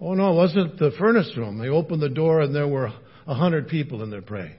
Oh 0.00 0.14
no, 0.14 0.32
it 0.32 0.36
wasn't 0.36 0.78
the 0.78 0.90
furnace 0.98 1.32
room. 1.36 1.58
They 1.58 1.68
opened 1.68 2.02
the 2.02 2.08
door 2.08 2.40
and 2.40 2.54
there 2.54 2.68
were 2.68 2.92
a 3.26 3.34
hundred 3.34 3.68
people 3.68 4.02
in 4.02 4.10
there 4.10 4.22
praying. 4.22 4.56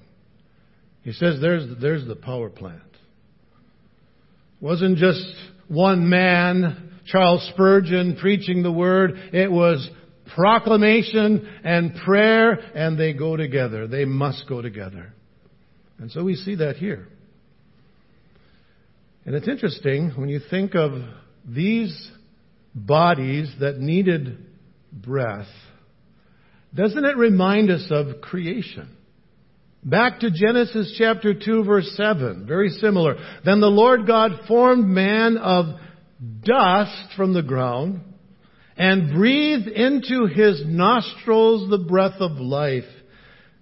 He 1.04 1.12
says, 1.12 1.40
there's, 1.40 1.66
there's 1.80 2.08
the 2.08 2.16
power 2.16 2.50
plant. 2.50 2.82
It 2.82 4.64
wasn't 4.64 4.98
just 4.98 5.24
one 5.68 6.10
man 6.10 7.00
Charles 7.06 7.48
Spurgeon 7.54 8.18
preaching 8.20 8.64
the 8.64 8.72
word. 8.72 9.12
It 9.32 9.52
was 9.52 9.88
proclamation 10.34 11.48
and 11.64 11.96
prayer, 12.04 12.54
and 12.74 13.00
they 13.00 13.14
go 13.14 13.38
together. 13.38 13.88
They 13.88 14.06
must 14.06 14.46
go 14.50 14.62
together. 14.62 15.14
And 16.00 16.12
so 16.12 16.24
we 16.24 16.36
see 16.36 16.56
that 16.56 16.78
here. 16.78 17.08
And 19.26 19.36
it's 19.36 19.48
interesting 19.48 20.12
when 20.16 20.30
you 20.30 20.40
think 20.50 20.76
of 20.76 20.92
these 21.48 22.12
bodies 22.74 23.54
that 23.60 23.78
needed 23.78 24.46
breath, 24.96 25.48
doesn't 26.74 27.06
it 27.06 27.18
remind 27.18 27.70
us 27.70 27.88
of 27.90 28.22
creation? 28.22 28.90
Back 29.84 30.22
to 30.22 30.32
Genesis 30.32 30.96
chapter 30.98 31.34
2 31.34 31.64
verse 31.64 31.92
7, 31.96 32.46
very 32.48 32.70
similar. 32.70 33.16
Then 33.46 33.62
the 33.62 33.68
Lord 33.68 34.08
God 34.08 34.32
formed 34.48 34.86
man 34.86 35.38
of 35.38 35.80
dust 36.44 37.14
from 37.16 37.34
the 37.34 37.44
ground 37.44 38.02
and 38.78 39.14
breathed 39.14 39.68
into 39.68 40.26
his 40.26 40.64
nostrils 40.66 41.70
the 41.70 41.78
breath 41.78 42.20
of 42.20 42.32
life, 42.40 42.84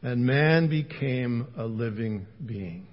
and 0.01 0.25
man 0.25 0.69
became 0.69 1.47
a 1.57 1.65
living 1.65 2.25
being. 2.43 2.87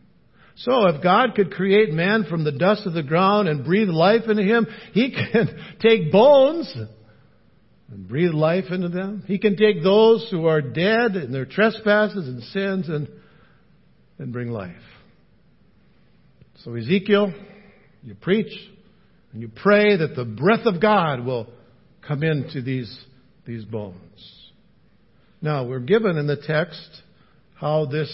So 0.57 0.89
if 0.89 1.03
God 1.03 1.35
could 1.35 1.53
create 1.53 1.93
man 1.93 2.25
from 2.29 2.45
the 2.45 2.53
dust 2.53 2.87
of 2.87 2.93
the 2.93 3.03
ground 3.03 3.49
and 3.49 3.65
breathe 3.65 3.89
life 3.89 4.23
into 4.29 4.43
him, 4.43 4.67
he 4.93 5.11
can 5.33 5.49
take 5.81 6.13
bones 6.13 6.75
and 7.91 8.09
breathe 8.09 8.33
life 8.33 8.67
into 8.71 8.89
them. 8.89 9.25
He 9.27 9.39
can 9.39 9.57
take 9.57 9.83
those 9.83 10.29
who 10.31 10.47
are 10.47 10.61
dead 10.61 11.17
in 11.17 11.33
their 11.33 11.45
trespasses 11.45 12.29
and 12.29 12.43
sins 12.45 12.89
and, 12.89 13.09
and 14.19 14.33
bring 14.33 14.51
life. 14.51 14.77
So 16.65 16.75
Ezekiel, 16.75 17.33
you 18.03 18.15
preach 18.15 18.53
and 19.33 19.43
you 19.43 19.49
pray 19.49 19.97
that 19.97 20.15
the 20.15 20.25
breath 20.25 20.67
of 20.67 20.81
God 20.81 21.25
will 21.25 21.49
come 22.07 22.23
into 22.23 22.63
these, 22.63 22.97
these 23.47 23.65
bones. 23.65 23.97
Now, 25.43 25.65
we're 25.65 25.81
given 25.81 26.17
in 26.17 26.27
the 26.27 26.37
text 26.37 26.89
how 27.55 27.87
this 27.87 28.11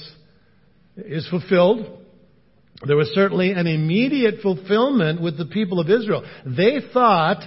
is 0.97 1.27
fulfilled. 1.29 2.03
There 2.87 2.97
was 2.97 3.09
certainly 3.15 3.53
an 3.53 3.67
immediate 3.67 4.41
fulfillment 4.43 5.21
with 5.21 5.37
the 5.37 5.47
people 5.47 5.81
of 5.81 5.91
Israel. 5.91 6.25
They 6.45 6.79
thought 6.93 7.43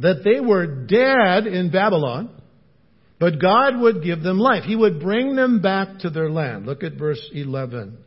that 0.00 0.22
they 0.24 0.40
were 0.40 0.66
dead 0.66 1.46
in 1.46 1.70
Babylon, 1.70 2.30
but 3.18 3.40
God 3.40 3.78
would 3.78 4.02
give 4.02 4.22
them 4.22 4.38
life. 4.38 4.64
He 4.64 4.76
would 4.76 5.00
bring 5.00 5.36
them 5.36 5.60
back 5.60 6.00
to 6.00 6.10
their 6.10 6.30
land. 6.30 6.66
Look 6.66 6.82
at 6.82 6.94
verse 6.94 7.20
11. 7.32 7.98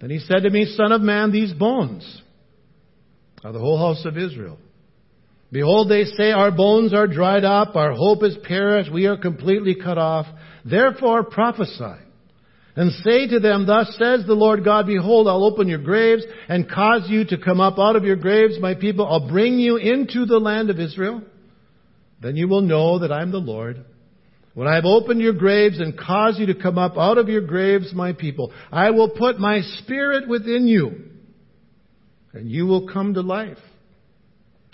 Then 0.00 0.10
he 0.10 0.18
said 0.18 0.42
to 0.42 0.50
me, 0.50 0.66
Son 0.76 0.92
of 0.92 1.00
man, 1.00 1.32
these 1.32 1.52
bones 1.52 2.22
are 3.42 3.52
the 3.52 3.58
whole 3.58 3.78
house 3.78 4.04
of 4.04 4.18
Israel. 4.18 4.58
Behold, 5.50 5.88
they 5.88 6.04
say, 6.04 6.32
Our 6.32 6.50
bones 6.50 6.92
are 6.92 7.06
dried 7.06 7.44
up, 7.44 7.76
our 7.76 7.92
hope 7.92 8.22
is 8.22 8.36
perished, 8.44 8.92
we 8.92 9.06
are 9.06 9.16
completely 9.16 9.74
cut 9.74 9.96
off. 9.96 10.26
Therefore 10.64 11.24
prophesy 11.24 12.05
and 12.76 12.92
say 13.02 13.26
to 13.28 13.40
them, 13.40 13.66
Thus 13.66 13.88
says 13.98 14.26
the 14.26 14.34
Lord 14.34 14.62
God, 14.62 14.86
Behold, 14.86 15.26
I'll 15.26 15.44
open 15.44 15.66
your 15.66 15.82
graves 15.82 16.22
and 16.48 16.70
cause 16.70 17.08
you 17.08 17.24
to 17.24 17.38
come 17.38 17.60
up 17.60 17.78
out 17.78 17.96
of 17.96 18.04
your 18.04 18.16
graves, 18.16 18.58
my 18.60 18.74
people. 18.74 19.06
I'll 19.06 19.28
bring 19.28 19.58
you 19.58 19.78
into 19.78 20.26
the 20.26 20.38
land 20.38 20.68
of 20.68 20.78
Israel. 20.78 21.22
Then 22.20 22.36
you 22.36 22.48
will 22.48 22.60
know 22.60 22.98
that 22.98 23.10
I'm 23.10 23.32
the 23.32 23.38
Lord. 23.38 23.84
When 24.52 24.68
I 24.68 24.74
have 24.74 24.84
opened 24.84 25.20
your 25.20 25.34
graves 25.34 25.80
and 25.80 25.98
caused 25.98 26.38
you 26.38 26.46
to 26.46 26.54
come 26.54 26.78
up 26.78 26.96
out 26.96 27.18
of 27.18 27.28
your 27.28 27.42
graves, 27.42 27.92
my 27.94 28.12
people, 28.12 28.52
I 28.70 28.90
will 28.90 29.10
put 29.10 29.38
my 29.38 29.60
spirit 29.78 30.28
within 30.28 30.66
you, 30.66 31.10
and 32.32 32.50
you 32.50 32.66
will 32.66 32.88
come 32.88 33.14
to 33.14 33.20
life. 33.20 33.58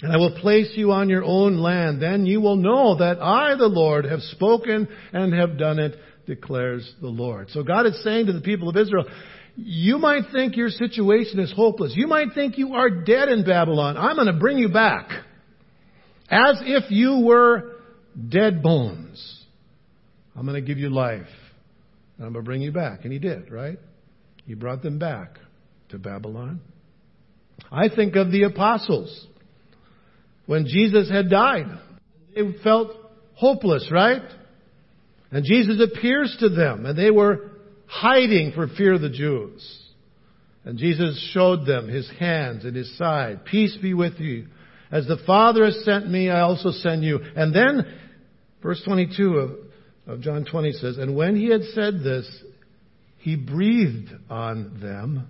And 0.01 0.13
I 0.13 0.17
will 0.17 0.37
place 0.41 0.73
you 0.75 0.91
on 0.91 1.09
your 1.09 1.23
own 1.23 1.59
land. 1.59 2.03
Then 2.03 2.27
you 2.27 2.41
will 2.41 2.57
know 2.57 2.97
that 2.97 3.21
I, 3.21 3.55
the 3.55 3.69
Lord, 3.69 4.05
have 4.05 4.21
spoken 4.21 4.89
and 5.13 5.33
have 5.33 5.59
done 5.59 5.79
it 5.79 5.95
declares 6.27 6.95
the 7.01 7.09
Lord. 7.09 7.51
So 7.51 7.63
God 7.63 7.87
is 7.87 8.03
saying 8.03 8.27
to 8.27 8.33
the 8.33 8.41
people 8.41 8.69
of 8.69 8.77
Israel, 8.77 9.07
you 9.57 9.99
might 9.99 10.31
think 10.33 10.57
your 10.57 10.71
situation 10.71 11.39
is 11.41 11.53
hopeless. 11.55 11.93
You 11.95 12.07
might 12.07 12.29
think 12.35 12.57
you 12.57 12.75
are 12.75 12.89
dead 12.89 13.29
in 13.29 13.45
Babylon. 13.45 13.97
I'm 13.97 14.17
going 14.17 14.27
to 14.27 14.39
bring 14.39 14.59
you 14.59 14.69
back. 14.69 15.11
As 16.31 16.63
if 16.63 16.91
you 16.91 17.21
were 17.27 17.77
dead 18.29 18.63
bones. 18.63 19.45
I'm 20.35 20.47
going 20.47 20.61
to 20.61 20.67
give 20.67 20.79
you 20.79 20.89
life. 20.89 21.27
And 22.17 22.27
I'm 22.27 22.33
going 22.33 22.45
to 22.45 22.49
bring 22.49 22.63
you 22.63 22.73
back. 22.73 23.05
And 23.05 23.13
he 23.13 23.19
did, 23.19 23.51
right? 23.51 23.79
He 24.47 24.55
brought 24.55 24.83
them 24.83 24.99
back 24.99 25.39
to 25.91 25.99
Babylon. 25.99 26.61
I 27.71 27.89
think 27.95 28.17
of 28.17 28.33
the 28.33 28.45
apostles. 28.45 29.27
When 30.47 30.67
Jesus 30.67 31.11
had 31.11 31.29
died, 31.29 31.67
they 32.35 32.43
felt 32.65 32.97
hopeless, 33.35 33.89
right? 33.91 34.23
And 35.33 35.45
Jesus 35.45 35.81
appears 35.81 36.37
to 36.41 36.51
them, 36.51 36.85
and 36.85 36.97
they 36.97 37.11
were 37.11 37.51
hiding 37.87 38.53
for 38.53 38.69
fear 38.69 38.95
of 38.95 39.01
the 39.01 39.11
Jews. 39.11 39.83
And 40.65 40.79
Jesus 40.79 41.31
showed 41.33 41.67
them 41.67 41.89
his 41.89 42.09
hands 42.21 42.65
and 42.65 42.77
his 42.77 42.97
side. 42.97 43.45
Peace 43.45 43.77
be 43.81 43.95
with 43.95 44.21
you. 44.21 44.47
As 44.91 45.07
the 45.07 45.17
Father 45.27 45.65
has 45.65 45.85
sent 45.85 46.09
me, 46.09 46.29
I 46.29 46.41
also 46.41 46.71
send 46.71 47.03
you. 47.03 47.19
And 47.35 47.55
then, 47.55 47.99
verse 48.63 48.81
22 48.85 49.37
of, 49.37 49.51
of 50.07 50.21
John 50.21 50.45
20 50.45 50.73
says, 50.73 50.99
And 50.99 51.17
when 51.17 51.35
he 51.35 51.49
had 51.49 51.63
said 51.75 52.01
this, 52.05 52.29
he 53.19 53.37
breathed 53.37 54.11
on 54.29 54.81
them 54.81 55.29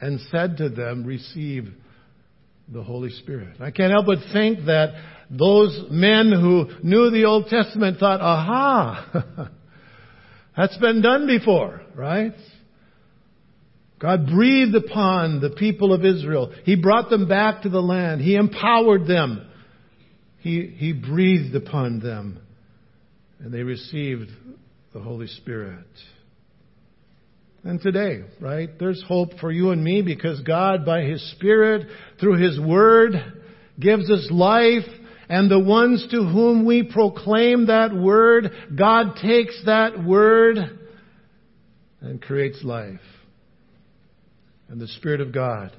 and 0.00 0.20
said 0.30 0.58
to 0.58 0.68
them, 0.68 1.04
Receive 1.04 1.68
the 2.68 2.82
Holy 2.82 3.10
Spirit. 3.10 3.60
I 3.60 3.72
can't 3.72 3.90
help 3.90 4.06
but 4.06 4.18
think 4.32 4.66
that 4.66 4.94
those 5.32 5.86
men 5.90 6.30
who 6.30 6.66
knew 6.82 7.10
the 7.10 7.24
Old 7.24 7.46
Testament 7.46 7.98
thought, 7.98 8.20
aha, 8.20 9.48
that's 10.56 10.76
been 10.76 11.00
done 11.00 11.26
before, 11.26 11.80
right? 11.94 12.34
God 13.98 14.26
breathed 14.26 14.74
upon 14.74 15.40
the 15.40 15.50
people 15.50 15.94
of 15.94 16.04
Israel. 16.04 16.52
He 16.64 16.76
brought 16.76 17.08
them 17.08 17.28
back 17.28 17.62
to 17.62 17.70
the 17.70 17.80
land. 17.80 18.20
He 18.20 18.34
empowered 18.34 19.06
them. 19.06 19.48
He, 20.40 20.66
he 20.76 20.92
breathed 20.92 21.54
upon 21.54 22.00
them. 22.00 22.40
And 23.38 23.54
they 23.54 23.62
received 23.62 24.28
the 24.92 25.00
Holy 25.00 25.28
Spirit. 25.28 25.86
And 27.64 27.80
today, 27.80 28.24
right, 28.40 28.68
there's 28.78 29.02
hope 29.06 29.38
for 29.40 29.52
you 29.52 29.70
and 29.70 29.82
me 29.82 30.02
because 30.02 30.40
God, 30.40 30.84
by 30.84 31.02
His 31.02 31.30
Spirit, 31.32 31.86
through 32.20 32.42
His 32.42 32.58
Word, 32.60 33.12
gives 33.78 34.10
us 34.10 34.26
life 34.30 34.82
and 35.28 35.50
the 35.50 35.58
ones 35.58 36.06
to 36.10 36.24
whom 36.24 36.64
we 36.64 36.82
proclaim 36.82 37.66
that 37.66 37.94
word, 37.94 38.50
God 38.76 39.16
takes 39.16 39.60
that 39.66 40.02
word 40.02 40.58
and 42.00 42.20
creates 42.20 42.62
life. 42.64 43.00
And 44.68 44.80
the 44.80 44.88
Spirit 44.88 45.20
of 45.20 45.32
God 45.32 45.72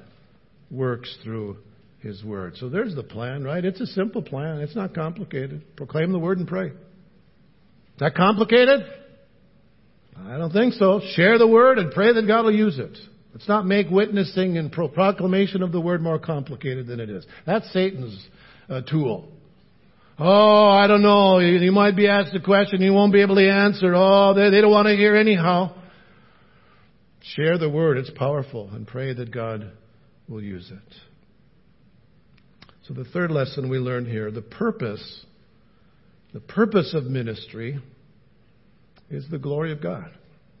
works 0.70 1.16
through 1.22 1.58
His 2.00 2.22
word. 2.24 2.56
So 2.56 2.68
there's 2.68 2.94
the 2.94 3.02
plan, 3.02 3.44
right? 3.44 3.64
It's 3.64 3.80
a 3.80 3.86
simple 3.86 4.22
plan. 4.22 4.60
It's 4.60 4.76
not 4.76 4.94
complicated. 4.94 5.76
Proclaim 5.76 6.12
the 6.12 6.18
word 6.18 6.38
and 6.38 6.48
pray. 6.48 6.68
Is 6.68 8.00
that 8.00 8.14
complicated? 8.14 8.80
I 10.16 10.38
don't 10.38 10.52
think 10.52 10.74
so. 10.74 11.00
Share 11.14 11.38
the 11.38 11.46
word 11.46 11.78
and 11.78 11.92
pray 11.92 12.12
that 12.12 12.26
God 12.26 12.44
will 12.44 12.54
use 12.54 12.78
it. 12.78 12.96
Let's 13.32 13.48
not 13.48 13.66
make 13.66 13.90
witnessing 13.90 14.58
and 14.58 14.70
proclamation 14.70 15.62
of 15.62 15.72
the 15.72 15.80
word 15.80 16.00
more 16.00 16.20
complicated 16.20 16.86
than 16.86 17.00
it 17.00 17.10
is. 17.10 17.26
That's 17.44 17.70
Satan's 17.72 18.24
uh, 18.68 18.82
tool. 18.82 19.28
Oh, 20.18 20.68
I 20.68 20.86
don't 20.86 21.02
know. 21.02 21.40
You, 21.40 21.72
might 21.72 21.96
be 21.96 22.08
asked 22.08 22.34
a 22.34 22.40
question 22.40 22.80
you 22.80 22.92
won't 22.92 23.12
be 23.12 23.22
able 23.22 23.34
to 23.34 23.48
answer. 23.48 23.94
Oh, 23.94 24.32
they, 24.34 24.50
they 24.50 24.60
don't 24.60 24.70
want 24.70 24.86
to 24.86 24.96
hear 24.96 25.16
anyhow. 25.16 25.74
Share 27.34 27.58
the 27.58 27.68
word. 27.68 27.98
It's 27.98 28.10
powerful 28.10 28.70
and 28.72 28.86
pray 28.86 29.12
that 29.12 29.32
God 29.32 29.72
will 30.28 30.42
use 30.42 30.70
it. 30.70 30.94
So 32.86 32.94
the 32.94 33.04
third 33.04 33.30
lesson 33.30 33.70
we 33.70 33.78
learn 33.78 34.04
here, 34.04 34.30
the 34.30 34.42
purpose, 34.42 35.24
the 36.32 36.40
purpose 36.40 36.94
of 36.94 37.04
ministry 37.04 37.80
is 39.10 39.26
the 39.30 39.38
glory 39.38 39.72
of 39.72 39.82
God. 39.82 40.10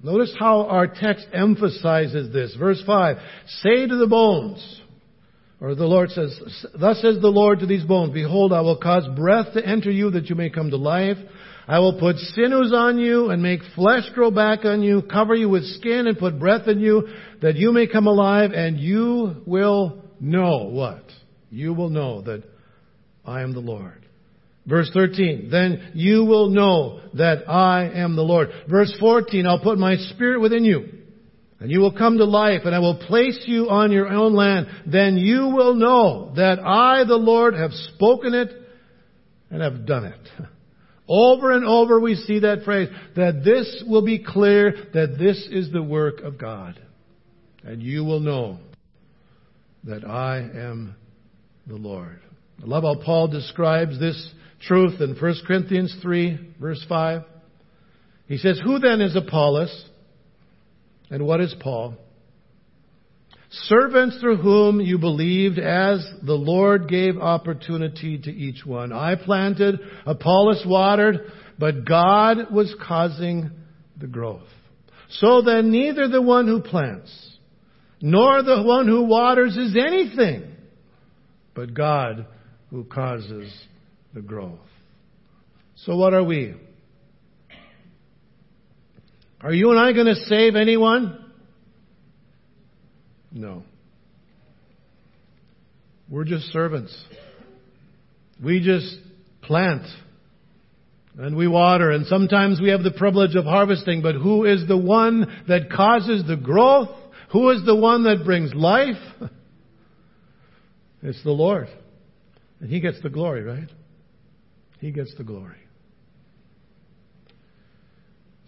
Notice 0.02 0.34
how 0.38 0.66
our 0.66 0.86
text 0.86 1.26
emphasizes 1.32 2.32
this. 2.32 2.54
Verse 2.58 2.82
5, 2.84 3.16
say 3.62 3.86
to 3.86 3.96
the 3.96 4.06
bones, 4.06 4.82
or 5.60 5.74
the 5.74 5.86
Lord 5.86 6.10
says, 6.10 6.38
Thus 6.78 7.00
says 7.00 7.20
the 7.20 7.28
Lord 7.28 7.60
to 7.60 7.66
these 7.66 7.84
bones, 7.84 8.12
Behold, 8.12 8.52
I 8.52 8.60
will 8.60 8.76
cause 8.76 9.06
breath 9.16 9.54
to 9.54 9.64
enter 9.64 9.90
you 9.90 10.10
that 10.10 10.28
you 10.28 10.34
may 10.34 10.50
come 10.50 10.70
to 10.70 10.76
life. 10.76 11.16
I 11.66 11.78
will 11.78 11.98
put 11.98 12.16
sinews 12.16 12.72
on 12.74 12.98
you 12.98 13.30
and 13.30 13.42
make 13.42 13.60
flesh 13.74 14.04
grow 14.14 14.30
back 14.30 14.64
on 14.64 14.82
you, 14.82 15.02
cover 15.02 15.34
you 15.34 15.48
with 15.48 15.64
skin 15.64 16.06
and 16.06 16.18
put 16.18 16.38
breath 16.38 16.68
in 16.68 16.80
you 16.80 17.08
that 17.40 17.56
you 17.56 17.72
may 17.72 17.86
come 17.86 18.06
alive 18.06 18.50
and 18.52 18.78
you 18.78 19.42
will 19.46 20.02
know 20.20 20.68
what? 20.70 21.04
You 21.50 21.72
will 21.72 21.88
know 21.88 22.20
that 22.22 22.42
I 23.24 23.40
am 23.40 23.54
the 23.54 23.60
Lord. 23.60 24.04
Verse 24.66 24.90
13, 24.92 25.48
then 25.50 25.92
you 25.94 26.24
will 26.24 26.50
know 26.50 27.00
that 27.14 27.48
I 27.48 27.84
am 27.94 28.16
the 28.16 28.22
Lord. 28.22 28.48
Verse 28.68 28.94
14, 28.98 29.46
I'll 29.46 29.62
put 29.62 29.78
my 29.78 29.96
spirit 29.96 30.40
within 30.40 30.64
you 30.64 31.03
and 31.64 31.72
you 31.72 31.80
will 31.80 31.96
come 31.96 32.18
to 32.18 32.26
life, 32.26 32.60
and 32.66 32.74
I 32.74 32.78
will 32.78 32.98
place 32.98 33.42
you 33.46 33.70
on 33.70 33.90
your 33.90 34.06
own 34.06 34.34
land. 34.34 34.66
Then 34.84 35.16
you 35.16 35.48
will 35.48 35.72
know 35.74 36.34
that 36.36 36.58
I, 36.60 37.04
the 37.04 37.16
Lord, 37.16 37.54
have 37.54 37.70
spoken 37.72 38.34
it 38.34 38.50
and 39.48 39.62
have 39.62 39.86
done 39.86 40.04
it. 40.04 40.28
Over 41.08 41.52
and 41.52 41.64
over 41.64 42.00
we 42.00 42.16
see 42.16 42.40
that 42.40 42.64
phrase, 42.64 42.90
that 43.16 43.44
this 43.44 43.82
will 43.86 44.04
be 44.04 44.22
clear 44.22 44.74
that 44.92 45.16
this 45.18 45.46
is 45.50 45.70
the 45.70 45.82
work 45.82 46.20
of 46.20 46.38
God. 46.38 46.78
And 47.62 47.82
you 47.82 48.04
will 48.04 48.20
know 48.20 48.58
that 49.84 50.06
I 50.06 50.38
am 50.38 50.96
the 51.66 51.76
Lord. 51.76 52.20
I 52.62 52.66
love 52.66 52.84
how 52.84 53.02
Paul 53.02 53.28
describes 53.28 53.98
this 53.98 54.32
truth 54.62 55.00
in 55.00 55.14
1 55.14 55.34
Corinthians 55.46 55.96
3, 56.02 56.56
verse 56.58 56.84
5. 56.88 57.22
He 58.26 58.38
says, 58.38 58.60
Who 58.64 58.78
then 58.78 59.02
is 59.02 59.16
Apollos? 59.16 59.90
And 61.10 61.26
what 61.26 61.40
is 61.40 61.54
Paul? 61.60 61.94
Servants 63.50 64.18
through 64.20 64.38
whom 64.38 64.80
you 64.80 64.98
believed 64.98 65.58
as 65.58 66.04
the 66.22 66.34
Lord 66.34 66.88
gave 66.88 67.16
opportunity 67.18 68.18
to 68.18 68.30
each 68.30 68.66
one. 68.66 68.92
I 68.92 69.14
planted, 69.14 69.78
Apollos 70.06 70.64
watered, 70.66 71.30
but 71.58 71.84
God 71.84 72.52
was 72.52 72.74
causing 72.84 73.50
the 74.00 74.08
growth. 74.08 74.42
So 75.08 75.42
then 75.42 75.70
neither 75.70 76.08
the 76.08 76.22
one 76.22 76.48
who 76.48 76.60
plants 76.60 77.34
nor 78.00 78.42
the 78.42 78.62
one 78.62 78.86
who 78.86 79.04
waters 79.04 79.56
is 79.56 79.76
anything, 79.76 80.44
but 81.54 81.72
God 81.72 82.26
who 82.70 82.84
causes 82.84 83.50
the 84.12 84.20
growth. 84.20 84.58
So 85.76 85.96
what 85.96 86.12
are 86.12 86.24
we? 86.24 86.54
Are 89.44 89.52
you 89.52 89.70
and 89.70 89.78
I 89.78 89.92
going 89.92 90.06
to 90.06 90.14
save 90.14 90.56
anyone? 90.56 91.22
No. 93.30 93.62
We're 96.08 96.24
just 96.24 96.46
servants. 96.46 96.96
We 98.42 98.60
just 98.60 98.96
plant 99.42 99.86
and 101.18 101.36
we 101.36 101.46
water 101.46 101.90
and 101.90 102.06
sometimes 102.06 102.58
we 102.58 102.70
have 102.70 102.82
the 102.82 102.90
privilege 102.90 103.36
of 103.36 103.44
harvesting, 103.44 104.00
but 104.00 104.14
who 104.14 104.46
is 104.46 104.66
the 104.66 104.78
one 104.78 105.44
that 105.46 105.70
causes 105.70 106.24
the 106.26 106.36
growth? 106.36 106.88
Who 107.32 107.50
is 107.50 107.66
the 107.66 107.76
one 107.76 108.04
that 108.04 108.24
brings 108.24 108.54
life? 108.54 108.96
It's 111.02 111.22
the 111.22 111.32
Lord. 111.32 111.68
And 112.60 112.70
He 112.70 112.80
gets 112.80 113.02
the 113.02 113.10
glory, 113.10 113.42
right? 113.42 113.68
He 114.80 114.90
gets 114.90 115.14
the 115.18 115.22
glory. 115.22 115.63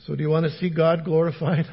So 0.06 0.14
do 0.14 0.22
you 0.22 0.30
want 0.30 0.44
to 0.44 0.56
see 0.58 0.70
God 0.70 1.04
glorified? 1.04 1.66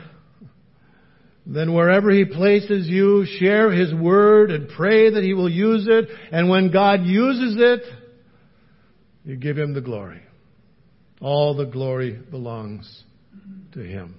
Then 1.45 1.73
wherever 1.73 2.09
He 2.09 2.25
places 2.25 2.87
you, 2.87 3.25
share 3.39 3.71
His 3.71 3.93
Word 3.93 4.49
and 4.49 4.69
pray 4.69 5.11
that 5.11 5.23
He 5.23 5.33
will 5.33 5.49
use 5.49 5.85
it. 5.87 6.05
And 6.31 6.49
when 6.49 6.71
God 6.71 7.01
uses 7.03 7.57
it, 7.59 7.81
you 9.23 9.35
give 9.35 9.57
Him 9.57 9.73
the 9.73 9.81
glory. 9.81 10.21
All 11.21 11.55
the 11.55 11.65
glory 11.65 12.13
belongs 12.13 13.03
to 13.73 13.79
Him. 13.81 14.15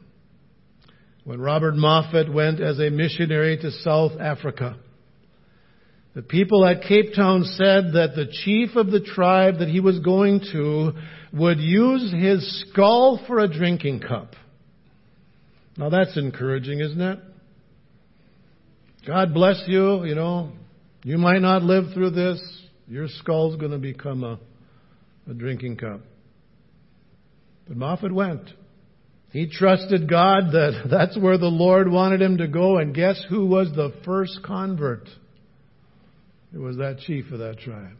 When 1.24 1.40
Robert 1.40 1.74
Moffat 1.74 2.32
went 2.32 2.60
as 2.60 2.78
a 2.78 2.90
missionary 2.90 3.56
to 3.58 3.70
South 3.70 4.12
Africa, 4.20 4.76
the 6.14 6.22
people 6.22 6.64
at 6.64 6.82
Cape 6.82 7.14
Town 7.14 7.42
said 7.44 7.92
that 7.94 8.12
the 8.14 8.26
chief 8.44 8.76
of 8.76 8.90
the 8.90 9.00
tribe 9.00 9.58
that 9.58 9.68
he 9.68 9.80
was 9.80 9.98
going 9.98 10.40
to 10.52 10.92
would 11.32 11.58
use 11.58 12.12
his 12.12 12.64
skull 12.70 13.20
for 13.26 13.40
a 13.40 13.52
drinking 13.52 14.00
cup. 14.00 14.34
Now 15.76 15.90
that's 15.90 16.16
encouraging, 16.16 16.80
isn't 16.80 17.00
it? 17.00 17.18
God 19.06 19.34
bless 19.34 19.62
you, 19.66 20.04
you 20.04 20.14
know. 20.14 20.52
You 21.02 21.18
might 21.18 21.40
not 21.40 21.62
live 21.62 21.92
through 21.92 22.10
this. 22.10 22.40
Your 22.86 23.08
skull's 23.08 23.56
going 23.56 23.72
to 23.72 23.78
become 23.78 24.22
a, 24.22 24.38
a 25.28 25.34
drinking 25.34 25.78
cup. 25.78 26.00
But 27.66 27.76
Moffat 27.76 28.12
went. 28.12 28.50
He 29.30 29.48
trusted 29.48 30.08
God 30.08 30.52
that 30.52 30.86
that's 30.90 31.18
where 31.18 31.38
the 31.38 31.46
Lord 31.46 31.90
wanted 31.90 32.22
him 32.22 32.38
to 32.38 32.46
go, 32.46 32.78
and 32.78 32.94
guess 32.94 33.20
who 33.28 33.46
was 33.46 33.70
the 33.74 33.92
first 34.04 34.38
convert? 34.44 35.08
It 36.54 36.58
was 36.58 36.76
that 36.76 36.98
chief 37.00 37.32
of 37.32 37.40
that 37.40 37.58
tribe. 37.58 37.96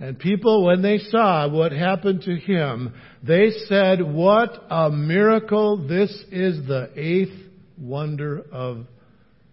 And 0.00 0.18
people, 0.18 0.66
when 0.66 0.82
they 0.82 0.98
saw 0.98 1.48
what 1.48 1.70
happened 1.70 2.22
to 2.22 2.36
him, 2.36 2.92
they 3.22 3.50
said, 3.66 4.02
What 4.02 4.50
a 4.68 4.90
miracle! 4.90 5.86
This 5.86 6.10
is 6.32 6.66
the 6.66 6.90
eighth 6.96 7.34
wonder 7.78 8.44
of 8.52 8.86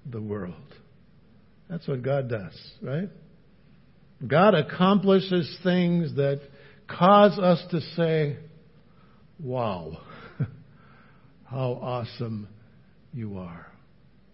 the 0.10 0.20
world. 0.20 0.56
That's 1.70 1.88
what 1.88 2.02
God 2.02 2.30
does, 2.30 2.60
right? 2.82 3.10
God 4.26 4.56
accomplishes 4.56 5.58
things 5.64 6.16
that 6.16 6.42
cause 6.90 7.38
us 7.38 7.64
to 7.72 7.80
say, 7.96 8.38
Wow, 9.40 10.00
how 11.46 11.74
awesome 11.82 12.50
you 13.14 13.38
are. 13.38 13.73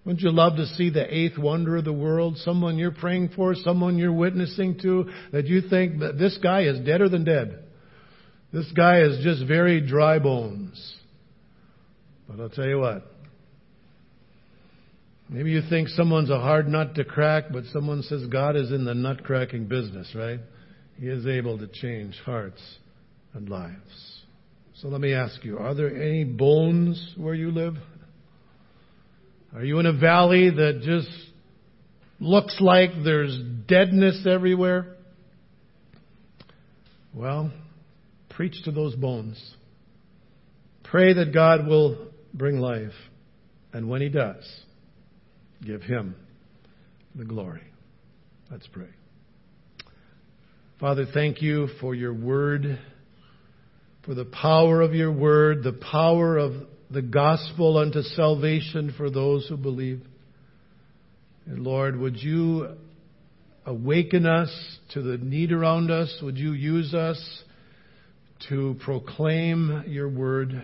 Wouldn't 0.10 0.24
you 0.24 0.32
love 0.32 0.56
to 0.56 0.66
see 0.66 0.90
the 0.90 1.06
eighth 1.16 1.38
wonder 1.38 1.78
of 1.78 1.86
the 1.86 1.94
world? 1.94 2.38
Someone 2.38 2.80
you're 2.80 2.90
praying 2.90 3.30
for, 3.36 3.54
someone 3.54 4.00
you're 4.00 4.12
witnessing 4.12 4.80
to, 4.80 5.08
that 5.32 5.46
you 5.46 5.62
think 5.70 6.00
that 6.00 6.18
this 6.18 6.36
guy 6.42 6.64
is 6.64 6.80
deader 6.80 7.10
than 7.10 7.26
dead. 7.26 7.66
This 8.52 8.66
guy 8.76 9.02
is 9.02 9.24
just 9.24 9.46
very 9.48 9.82
dry 9.82 10.18
bones. 10.18 10.96
But 12.28 12.40
I'll 12.40 12.50
tell 12.50 12.66
you 12.66 12.80
what. 12.80 13.06
Maybe 15.30 15.52
you 15.52 15.62
think 15.70 15.90
someone's 15.90 16.32
a 16.32 16.40
hard 16.40 16.68
nut 16.68 16.96
to 16.96 17.06
crack, 17.06 17.44
but 17.54 17.66
someone 17.66 18.02
says 18.02 18.26
God 18.26 18.56
is 18.56 18.72
in 18.72 18.86
the 18.86 18.96
nut 18.96 19.24
cracking 19.24 19.68
business, 19.68 20.16
right? 20.16 20.40
He 21.00 21.06
is 21.06 21.28
able 21.28 21.60
to 21.60 21.68
change 21.68 22.20
hearts 22.26 22.62
and 23.36 23.48
lives. 23.48 24.24
So 24.78 24.88
let 24.88 25.02
me 25.02 25.14
ask 25.14 25.46
you, 25.46 25.60
are 25.60 25.76
there 25.76 25.96
any 25.96 26.24
bones 26.24 27.14
where 27.16 27.36
you 27.36 27.52
live? 27.52 27.76
Are 29.56 29.64
you 29.64 29.80
in 29.80 29.86
a 29.88 29.94
valley 29.94 30.52
that 30.52 30.82
just 30.84 31.10
looks 32.20 32.58
like 32.60 32.92
there's 33.04 33.38
deadness 33.68 34.26
everywhere? 34.30 34.96
Well, 37.16 37.52
preach 38.30 38.64
to 38.66 38.72
those 38.72 38.96
bones. 38.96 39.56
Pray 40.84 41.14
that 41.14 41.34
God 41.34 41.68
will 41.68 42.10
bring 42.34 42.60
life. 42.60 42.94
And 43.74 43.90
when 43.90 44.02
He 44.02 44.10
does, 44.10 44.44
give 45.66 45.82
Him 45.82 46.16
the 47.16 47.26
glory. 47.26 47.64
Let's 48.52 48.68
pray. 48.68 48.90
Father, 50.80 51.06
thank 51.14 51.42
you 51.42 51.68
for 51.82 51.94
your 51.94 52.14
word, 52.14 52.80
for 54.06 54.14
the 54.14 54.26
power 54.26 54.82
of 54.82 54.94
your 54.94 55.12
word, 55.12 55.64
the 55.64 55.80
power 55.92 56.38
of 56.38 56.54
the 56.90 57.02
gospel 57.02 57.78
unto 57.78 58.02
salvation 58.02 58.94
for 58.98 59.10
those 59.10 59.48
who 59.48 59.58
believe. 59.58 60.02
And 61.46 61.64
Lord, 61.64 61.98
would 61.98 62.18
you 62.18 62.76
awaken 63.66 64.26
us 64.26 64.50
to 64.94 65.02
the 65.02 65.18
need 65.18 65.52
around 65.52 65.92
us? 65.92 66.16
Would 66.24 66.38
you 66.38 66.54
use 66.54 66.94
us 66.94 67.44
to 68.50 68.76
proclaim 68.84 69.84
your 69.88 70.10
word? 70.10 70.64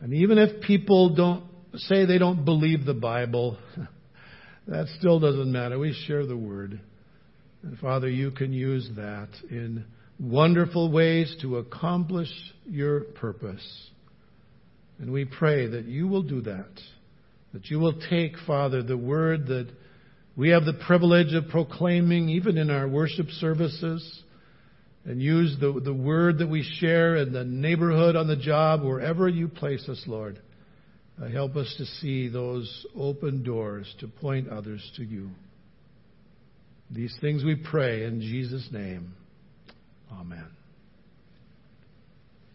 And 0.00 0.14
even 0.14 0.38
if 0.38 0.62
people 0.62 1.14
don't 1.14 1.44
say 1.76 2.06
they 2.06 2.18
don't 2.18 2.44
believe 2.44 2.84
the 2.84 2.94
Bible, 2.94 3.58
that 4.68 4.86
still 4.98 5.20
doesn't 5.20 5.50
matter. 5.50 5.78
We 5.78 5.94
share 6.06 6.26
the 6.26 6.36
word. 6.36 6.80
And 7.62 7.78
Father, 7.78 8.08
you 8.08 8.30
can 8.30 8.52
use 8.52 8.88
that 8.96 9.28
in 9.50 9.84
wonderful 10.18 10.90
ways 10.90 11.34
to 11.42 11.58
accomplish 11.58 12.30
your 12.66 13.00
purpose. 13.00 13.90
And 14.98 15.12
we 15.12 15.24
pray 15.24 15.66
that 15.66 15.86
you 15.86 16.06
will 16.08 16.22
do 16.22 16.40
that. 16.42 16.70
That 17.52 17.66
you 17.66 17.78
will 17.78 18.00
take, 18.10 18.32
Father, 18.46 18.82
the 18.82 18.96
word 18.96 19.46
that 19.48 19.68
we 20.36 20.50
have 20.50 20.64
the 20.64 20.80
privilege 20.86 21.32
of 21.34 21.48
proclaiming 21.48 22.28
even 22.28 22.58
in 22.58 22.70
our 22.70 22.88
worship 22.88 23.28
services 23.30 24.22
and 25.04 25.20
use 25.20 25.56
the, 25.60 25.80
the 25.84 25.94
word 25.94 26.38
that 26.38 26.48
we 26.48 26.68
share 26.80 27.16
in 27.16 27.32
the 27.32 27.44
neighborhood, 27.44 28.16
on 28.16 28.26
the 28.26 28.36
job, 28.36 28.82
wherever 28.82 29.28
you 29.28 29.48
place 29.48 29.88
us, 29.88 30.02
Lord. 30.06 30.40
Uh, 31.22 31.28
help 31.28 31.54
us 31.54 31.72
to 31.78 31.84
see 31.84 32.28
those 32.28 32.86
open 32.96 33.44
doors 33.44 33.92
to 34.00 34.08
point 34.08 34.48
others 34.48 34.82
to 34.96 35.04
you. 35.04 35.30
These 36.90 37.16
things 37.20 37.44
we 37.44 37.54
pray 37.54 38.04
in 38.04 38.20
Jesus' 38.20 38.68
name. 38.72 39.14
Amen. 40.20 40.63